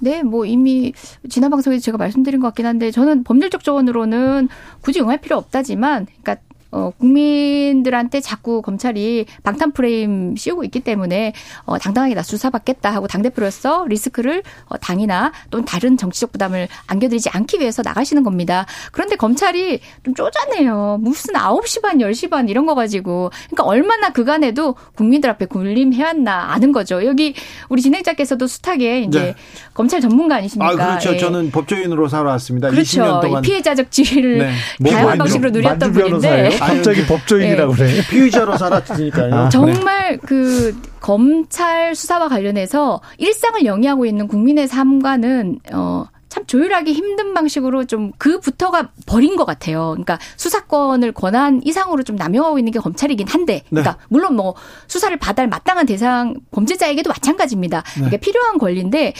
[0.00, 0.92] 네, 뭐 이미
[1.28, 4.48] 지난 방송에서 제가 말씀드린 것 같긴 한데 저는 법률적 조언으로는
[4.80, 6.36] 굳이 응할 필요 없다지만, 그러니까
[6.72, 11.32] 어, 국민들한테 자꾸 검찰이 방탄 프레임 씌우고 있기 때문에
[11.64, 17.60] 어, 당당하게 나 수사받겠다 하고 당대표로서 리스크를 어, 당이나 또는 다른 정치적 부담을 안겨드리지 않기
[17.60, 18.66] 위해서 나가시는 겁니다.
[18.92, 20.98] 그런데 검찰이 좀 쪼잔해요.
[21.00, 23.30] 무슨 9시 반, 10시 반 이런 거 가지고.
[23.46, 27.04] 그러니까 얼마나 그간에도 국민들 앞에 군림해왔나 아는 거죠.
[27.04, 27.34] 여기
[27.68, 29.34] 우리 진행자께서도 숫하게 이제 네.
[29.74, 30.72] 검찰 전문가 아니십니까?
[30.72, 31.14] 아, 그렇죠.
[31.14, 31.18] 예.
[31.18, 32.70] 저는 법조인으로 살아왔습니다.
[32.70, 33.02] 그렇죠.
[33.02, 33.42] 20년 동안.
[33.42, 34.38] 피해자적 지위를
[34.78, 34.90] 네.
[34.90, 36.59] 다양한 방식으로 누렸던 분인데.
[36.66, 37.92] 갑자기 법조인이라고 네.
[37.92, 38.02] 그래.
[38.08, 39.34] 피의자로 살았으니까요.
[39.34, 46.06] 아, 정말 그 검찰 수사와 관련해서 일상을 영위하고 있는 국민의 삶과는 어.
[46.30, 49.88] 참 조율하기 힘든 방식으로 좀 그부터가 버린 것 같아요.
[49.90, 53.82] 그러니까 수사권을 권한 이상으로 좀 남용하고 있는 게 검찰이긴 한데, 네.
[53.82, 54.54] 그러니까 물론 뭐
[54.86, 57.82] 수사를 받을 마땅한 대상 범죄자에게도 마찬가지입니다.
[58.00, 58.06] 네.
[58.06, 59.12] 이게 필요한 권리인데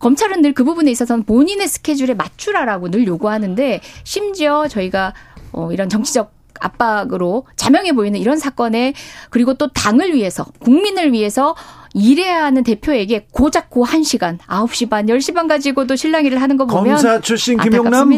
[0.00, 5.14] 검찰은 늘 그 부분에 있어서는 본인의 스케줄에 맞추라라고 늘 요구하는데 심지어 저희가
[5.52, 8.92] 어 이런 정치적 압박으로 자명해 보이는 이런 사건에
[9.30, 11.54] 그리고 또 당을 위해서 국민을 위해서
[11.94, 16.84] 일해야 하는 대표에게 고작 고 1시간 9시 반 10시 반 가지고도 실랑이를 하는 거 보면
[16.84, 18.10] 검사 출신 김용남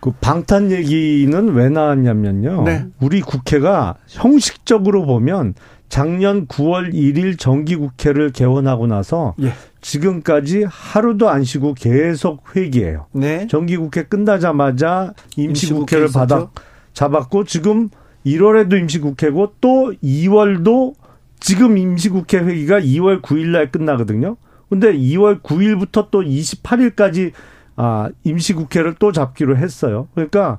[0.00, 2.62] 그 방탄 얘기는 왜 나왔냐면요.
[2.64, 2.84] 네.
[3.00, 5.54] 우리 국회가 형식적으로 보면
[5.88, 9.52] 작년 9월 1일 정기국회를 개원하고 나서 예.
[9.80, 13.06] 지금까지 하루도 안 쉬고 계속 회기해요.
[13.12, 13.46] 네.
[13.46, 16.48] 정기국회 끝나자마자 임시국회를 받아
[16.96, 17.90] 잡았고 지금
[18.24, 20.94] 1월에도 임시국회고 또 2월도
[21.38, 24.36] 지금 임시국회 회기가 2월 9일 날 끝나거든요.
[24.70, 27.32] 근데 2월 9일부터 또 28일까지
[27.76, 30.08] 아, 임시국회를 또 잡기로 했어요.
[30.14, 30.58] 그러니까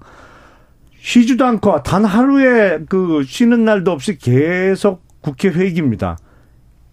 [0.99, 6.17] 쉬지도 않고 단 하루에 그 쉬는 날도 없이 계속 국회 회기입니다.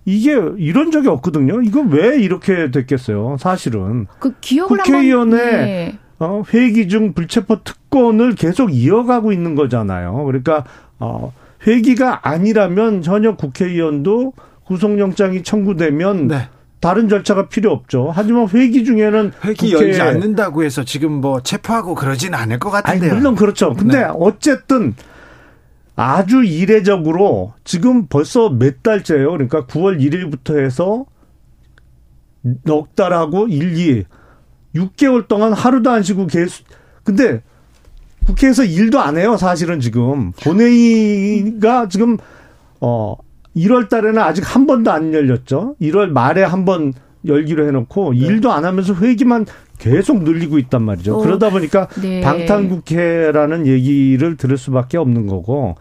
[0.07, 1.61] 이게 이런 적이 없거든요.
[1.61, 3.37] 이거 왜 이렇게 됐겠어요?
[3.39, 4.07] 사실은.
[4.19, 5.99] 그 기억을 국회의원의 네.
[6.19, 10.25] 어, 회기 중 불체포 특권을 계속 이어가고 있는 거잖아요.
[10.25, 10.65] 그러니까
[10.99, 11.33] 어,
[11.67, 14.33] 회기가 아니라면 전혀 국회의원도
[14.65, 16.49] 구속영장이 청구되면 네.
[16.81, 18.13] 다른 절차가 필요 없죠.
[18.15, 19.87] 하지만 회기 중에는 회기 국회...
[19.87, 23.11] 열지 않는다고 해서 지금 뭐 체포하고 그러진 않을 것 같은데요.
[23.11, 23.73] 아니, 물론 그렇죠.
[23.73, 24.09] 근데 네.
[24.13, 24.95] 어쨌든
[25.97, 29.31] 아주 이례적으로 지금 벌써 몇 달째예요.
[29.31, 31.07] 그러니까 9월 1일부터 해서
[32.65, 34.05] 넉 달하고 1, 2
[34.75, 36.65] 6개월 동안 하루도 안 쉬고 계속
[37.03, 37.43] 근데
[38.27, 39.37] 국회에서 일도 안 해요.
[39.37, 42.17] 사실은 지금 본회의가 지금
[42.81, 43.15] 어
[43.57, 45.77] 1월 달에는 아직 한 번도 안 열렸죠.
[45.81, 46.93] 1월 말에 한 번
[47.27, 48.19] 열기로 해 놓고 네.
[48.19, 49.47] 일도 안 하면서 회기만
[49.79, 51.17] 계속 늘리고 있단 말이죠.
[51.17, 52.21] 오, 어, 그러다 보니까 네.
[52.21, 55.77] 방탄국회라는 얘기를 들을 수밖에 없는 거고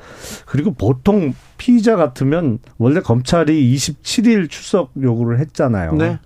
[0.46, 5.96] 그리고 보통 피의자 같으면 원래 검찰이 27일 출석 요구를 했잖아요.
[5.96, 6.20] 네.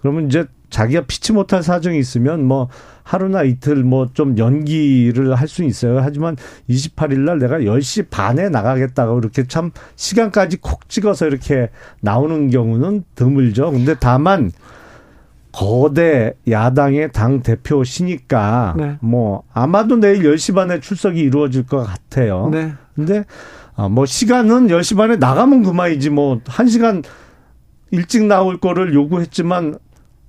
[0.00, 2.68] 그러면 이제 자기가 피치 못할 사정이 있으면 뭐
[3.02, 6.00] 하루나 이틀 뭐 좀 연기를 할수 있어요.
[6.02, 6.36] 하지만
[6.68, 11.70] 28일 날 내가 10시 반에 나가겠다고 이렇게 참 시간까지 콕 찍어서 이렇게
[12.02, 13.70] 나오는 경우는 드물죠.
[13.70, 14.52] 근데 다만
[15.50, 18.98] 거대 야당의 당 대표시니까 네.
[19.00, 22.50] 뭐 아마도 내일 10시 반에 출석이 이루어질 것 같아요.
[22.52, 22.74] 네.
[22.94, 23.24] 근데
[23.76, 27.02] 아, 뭐 시간은 10시 반에 나가면 그만이지 뭐 1시간
[27.92, 29.78] 일찍 나올 거를 요구했지만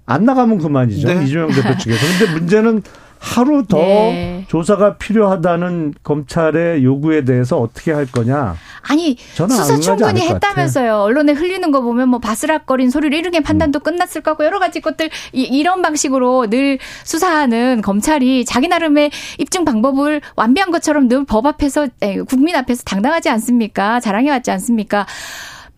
[0.07, 1.07] 안 나가면 그만이죠.
[1.07, 1.23] 네.
[1.25, 1.99] 이재명 대표 측에서.
[2.17, 2.81] 근데 문제는
[3.19, 4.45] 하루 더 네.
[4.47, 8.55] 조사가 필요하다는 검찰의 요구에 대해서 어떻게 할 거냐.
[8.89, 10.97] 아니 저는 수사 안 충분히 했다면서요.
[11.01, 15.41] 언론에 흘리는 거 보면 뭐 바스락거린 소리를 이르게 판단도 끝났을 거고 여러 가지 것들 이,
[15.41, 22.19] 이런 방식으로 늘 수사하는 검찰이 자기 나름의 입증 방법을 완비한 것처럼 늘 법 앞에서 에,
[22.21, 23.99] 국민 앞에서 당당하지 않습니까?
[23.99, 25.07] 자랑해 왔지 않습니까?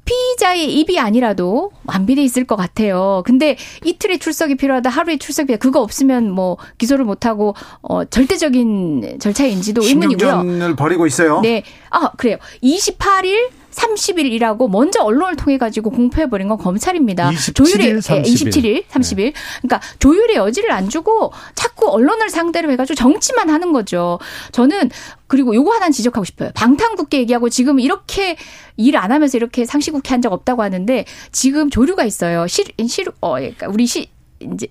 [0.09, 3.21] 피의자의 입이 아니라도 완비돼 있을 것 같아요.
[3.25, 5.61] 근데 이틀의 출석이 필요하다, 하루의 출석이 필요하다.
[5.61, 10.29] 그거 없으면 뭐 기소를 못 하고 어, 절대적인 절차인지도 의문이고요.
[10.29, 11.41] 신경전을 벌이고 있어요.
[11.41, 11.63] 네.
[11.91, 12.37] 아, 그래요.
[12.63, 17.29] 28일 30일이라고 먼저 언론을 통해 가지고 공표해 버린 건 검찰입니다.
[17.31, 18.23] 27일, 조율의 30일.
[18.25, 19.33] 27일, 30일.
[19.61, 24.19] 그러니까 조율의 여지를 안 주고 자꾸 언론을 상대로 해 가지고 정치만 하는 거죠.
[24.51, 24.89] 저는
[25.27, 26.49] 그리고 요거 하나 지적하고 싶어요.
[26.55, 28.35] 방탄국회 얘기하고 지금 이렇게
[28.77, 32.45] 일 안 하면서 이렇게 상시국회 한 적 없다고 하는데 지금 조류가 있어요.
[32.47, 34.09] 실, 실, 어, 그러니까 우리 시,
[34.41, 34.67] 이제,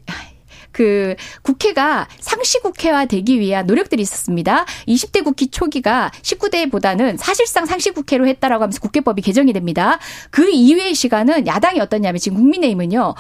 [0.73, 4.64] 그 국회가 상시 국회화 되기 위한 노력들이 있었습니다.
[4.87, 9.99] 20대 국회 초기가 19대보다는 사실상 상시 국회로 했다라고 하면서 국회법이 개정이 됩니다.
[10.31, 13.14] 그 이외의 시간은 야당이 어떠냐면 지금 국민의힘은요.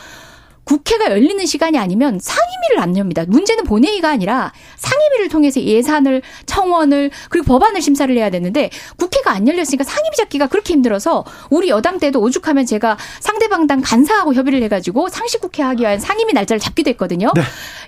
[0.68, 3.24] 국회가 열리는 시간이 아니면 상임위를 안 엽니다.
[3.26, 9.84] 문제는 본회의가 아니라 상임위를 통해서 예산을 청원을 그리고 법안을 심사를 해야 되는데 국회가 안 열렸으니까
[9.84, 15.62] 상임위 잡기가 그렇게 힘들어서 우리 여당 때도 오죽하면 제가 상대방 당 간사하고 협의를 해가지고 상시국회
[15.62, 17.32] 하기 위한 상임위 날짜를 잡기도 했거든요.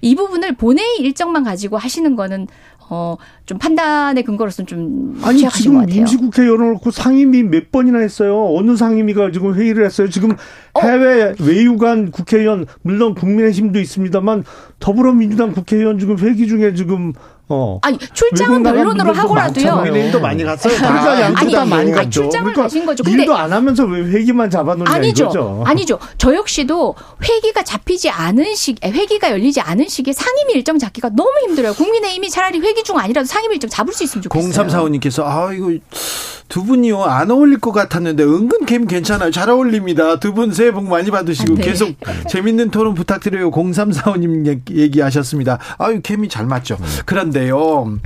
[0.00, 2.48] 이 부분을 본회의 일정만 가지고 하시는 거는
[2.90, 3.16] 어
[3.46, 6.00] 좀 판단의 근거로서는 좀 아니 취약하신 것 지금 같아요.
[6.02, 8.54] 임시국회 열어놓고 상임위 몇 번이나 했어요.
[8.54, 10.08] 어느 상임위가 지금 회의를 했어요.
[10.08, 10.36] 지금
[10.74, 10.80] 어?
[10.80, 14.44] 해외 외유관 국회의원 물론 국민의힘도 있습니다만
[14.78, 17.12] 더불어민주당 국회의원 지금 회기 중에 지금
[17.52, 19.74] 어 아니 출장은 변론으로 하고라도요.
[19.74, 20.76] 국민의힘도 많이 갔어요.
[20.76, 20.88] 다.
[20.88, 22.10] 그러니까 양쪽 아니, 다 많이 아니, 갔죠.
[22.22, 23.02] 출장을 그러니까 가신 거죠.
[23.02, 25.24] 근데 일도 안 하면서 왜 회기만 잡아놓냐 아니죠.
[25.24, 25.62] 이거죠.
[25.66, 25.98] 아니죠.
[26.16, 26.94] 저 역시도
[27.24, 31.74] 회기가 잡히지 않은 시 회기가 열리지 않은 시기에 상임위 일정 잡기가 너무 힘들어요.
[31.74, 34.66] 국민의힘이 차라리 회기 중 아니라도 상임위 일정 잡을 수 있으면 좋겠어요.
[34.68, 35.72] 0345님께서 아 이거
[36.48, 39.30] 두 분이요 안 어울릴 것 같았는데 은근 캠 괜찮아요.
[39.32, 40.18] 잘 어울립니다.
[40.20, 41.62] 두 분 새해 복 많이 받으시고 네.
[41.62, 41.90] 계속
[42.28, 43.50] 재밌는 토론 부탁드려요.
[43.50, 45.58] 0345님 얘기- 얘기하셨습니다.
[45.78, 46.78] 아유 캠이 잘 맞죠.
[47.06, 47.98] 그런데 요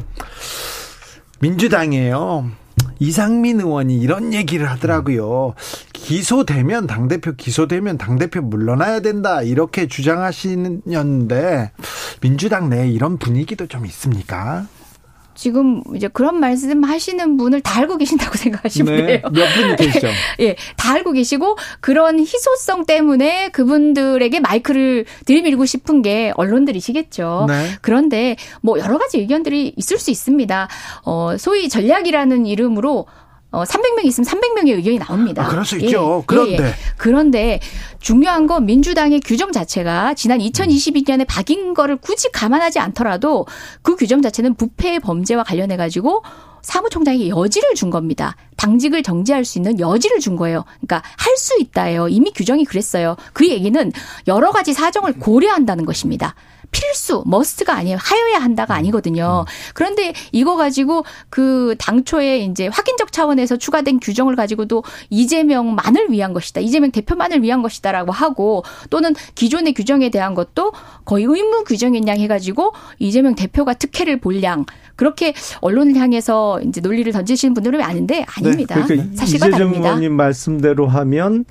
[1.41, 2.51] 민주당이에요.
[3.01, 5.55] 이상민 의원이 이런 얘기를 하더라고요.
[5.93, 9.43] 기소되면 당대표 기소되면 당대표 물러나야 된다.
[9.43, 11.73] 이렇게 주장하시는데
[12.21, 14.67] 민주당 내에 이런 분위기도 좀 있습니까?
[15.35, 19.07] 지금 이제 그런 말씀 하시는 분을 다 알고 계신다고 생각하시면 돼요.
[19.07, 19.23] 네.
[19.23, 20.09] 몇 분이 계시죠?
[20.41, 27.47] 예, 다 알고 계시고 그런 희소성 때문에 그분들에게 마이크를 들이밀고 싶은 게 언론들이시겠죠.
[27.49, 27.71] 네.
[27.81, 30.69] 그런데 뭐 여러 가지 의견들이 있을 수 있습니다.
[31.05, 33.07] 어, 소위 전략이라는 이름으로
[33.55, 35.45] 어, 300명 있으면 300명의 의견이 나옵니다.
[35.45, 36.25] 아, 그럴 수 있죠.
[36.27, 36.75] 그런데.
[36.97, 37.61] 그런데
[38.01, 43.47] 중요한 건 민주당의 규정 자체가 지난 2022년에 박인 거를 굳이 감안하지 않더라도
[43.83, 46.23] 그 규정 자체는 부패 범죄와 관련해 가지고
[46.63, 48.37] 사무총장에게 여지를 준 겁니다.
[48.57, 50.65] 당직을 정지할 수 있는 여지를 준 거예요.
[50.81, 52.09] 그러니까 할 수 있다예요.
[52.09, 53.17] 이미 규정이 그랬어요.
[53.33, 53.93] 그 얘기는
[54.29, 56.35] 여러 가지 사정을 고려한다는 것입니다.
[56.75, 57.97] 필수, 머스트가 아니에요.
[58.01, 59.45] 하여야 한다가 아니거든요.
[59.73, 66.61] 그런데 이거 가지고 그 당초에 이제 확인적 차원에서 추가된 규정을 가지고도 이재명만을 위한 것이다.
[66.61, 70.73] 이재명 대표만을 위한 것이다라고 하고 또는 기존의 규정에 대한 것도
[71.05, 74.67] 거의 의무 규정인 양 해가지고 이재명 대표가 특혜를 볼 양
[74.97, 78.83] 그렇게 언론을 향해서 이제 논리를 던지시는 분들은 많은데 아닙니다.
[78.85, 79.89] 그러니까 사실과 다릅니다.
[79.89, 81.45] 의원님 말씀대로 하면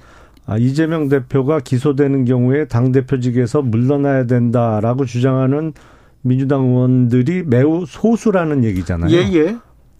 [0.45, 5.73] 아, 이재명 대표가 기소되는 경우에 당 대표직에서 물러나야 된다라고 주장하는
[6.21, 9.11] 민주당 의원들이 매우 소수라는 얘기잖아요.
[9.11, 9.57] 예.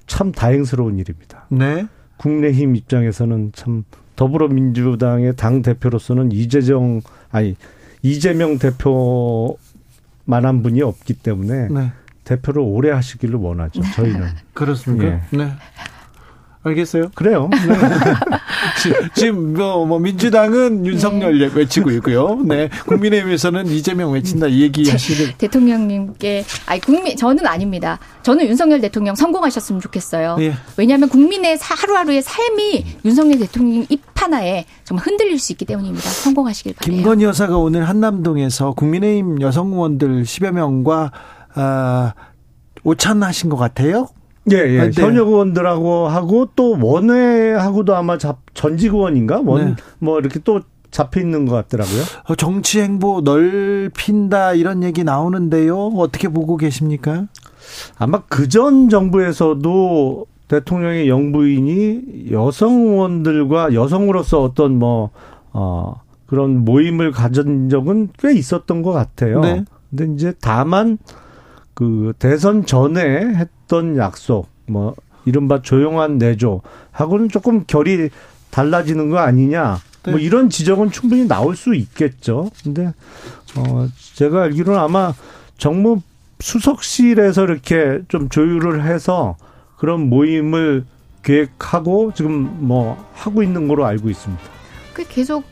[0.08, 1.46] 참 다행스러운 일입니다.
[1.50, 1.88] 네.
[2.18, 3.84] 국내힘 입장에서는 참
[4.16, 7.56] 더불어민주당의 당 대표로서는 이재정 아니
[8.02, 11.92] 이재명 대표만한 분이 없기 때문에 네.
[12.24, 13.82] 대표를 오래 하시기를 원하죠.
[13.96, 15.06] 저희는 그렇습니까?
[15.06, 15.22] 예.
[15.32, 15.52] 네.
[16.64, 17.12] 알겠어요.
[17.14, 17.50] 그래요.
[19.14, 21.50] 지금 뭐, 뭐 민주당은 윤석열 네.
[21.54, 22.40] 외치고 있고요.
[22.46, 22.70] 네.
[22.88, 28.00] 국민의힘에서는 이재명 외친다 이 얘기하시는 대통령님께 아니 국민 저는 아닙니다.
[28.24, 30.38] 저는 윤석열 대통령 성공하셨으면 좋겠어요.
[30.40, 30.54] 예.
[30.78, 36.10] 왜냐하면 국민의 사- 하루하루의 삶이 윤석열 대통령 입 하나에 정말 흔들릴 수 있기 때문입니다.
[36.10, 36.96] 성공하시길 바래요.
[36.96, 41.12] 김건희 여사가 오늘 한남동에서 국민의힘 여성 의원들 10여 명과
[41.56, 42.14] 아,
[42.86, 44.08] 오찬하신 것 같아요.
[44.52, 44.80] 예, 예.
[44.82, 45.02] 아, 네.
[45.02, 49.42] 현역 의원들하고 하고 또 원외하고도 아마 잡, 전직 의원인가?
[49.46, 49.76] 원, 네.
[50.00, 52.02] 뭐 이렇게 또 잡혀 있는 것 같더라고요.
[52.30, 55.88] 어, 정치 행보 넓힌다 이런 얘기 나오는데요.
[55.88, 57.26] 어떻게 보고 계십니까?
[57.98, 65.10] 아마 그 전 정부에서도 대통령의 영부인이 여성 의원들과 여성으로서 어떤 뭐,
[65.52, 65.96] 어,
[66.28, 69.40] 그런 모임을 가진 적은 꽤 있었던 것 같아요.
[69.42, 69.64] 네.
[69.90, 70.98] 근데 이제 다만
[71.74, 74.96] 그 대선 전에 했던 약속, 뭐,
[75.26, 76.62] 이른바 조용한 내조
[76.92, 78.10] 하고는 조금 결이
[78.52, 79.80] 달라지는 거 아니냐.
[80.06, 80.22] 뭐 네.
[80.22, 82.50] 이런 지적은 충분히 나올 수 있겠죠.
[82.64, 82.94] 근데,
[83.56, 85.14] 어, 제가 알기로는 아마
[85.58, 86.02] 정무
[86.40, 89.38] 수석실에서 이렇게 좀 조율을 해서
[89.78, 90.86] 그런 모임을
[91.24, 94.53] 계획하고 지금 뭐 하고 있는 거로 알고 있습니다.
[94.94, 95.44] 그 계속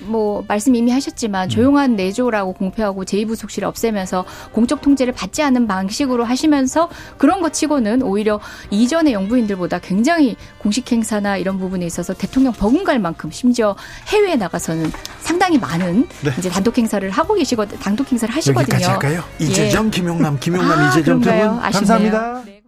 [0.00, 6.88] 뭐 말씀 이미 하셨지만 조용한 내조라고 공표하고 제2부속실을 없애면서 공적 통제를 받지 않는 방식으로 하시면서
[7.16, 13.30] 그런 것 치고는 오히려 이전의 영부인들보다 굉장히 공식 행사나 이런 부분에 있어서 대통령 버금갈 만큼
[13.30, 13.76] 심지어
[14.08, 16.32] 해외에 나가서는 상당히 많은 네.
[16.38, 18.74] 이제 단독 행사를 하고 계시거 든 단독 행사를 하시거든요.
[18.74, 19.24] 여기까지 할까요?
[19.40, 19.44] 예.
[19.44, 21.60] 이재정, 김용남, 김용남, 아, 이재정 두분 그런가요?
[21.62, 21.70] 아쉽네요.
[21.72, 22.42] 감사합니다.
[22.44, 22.59] 네.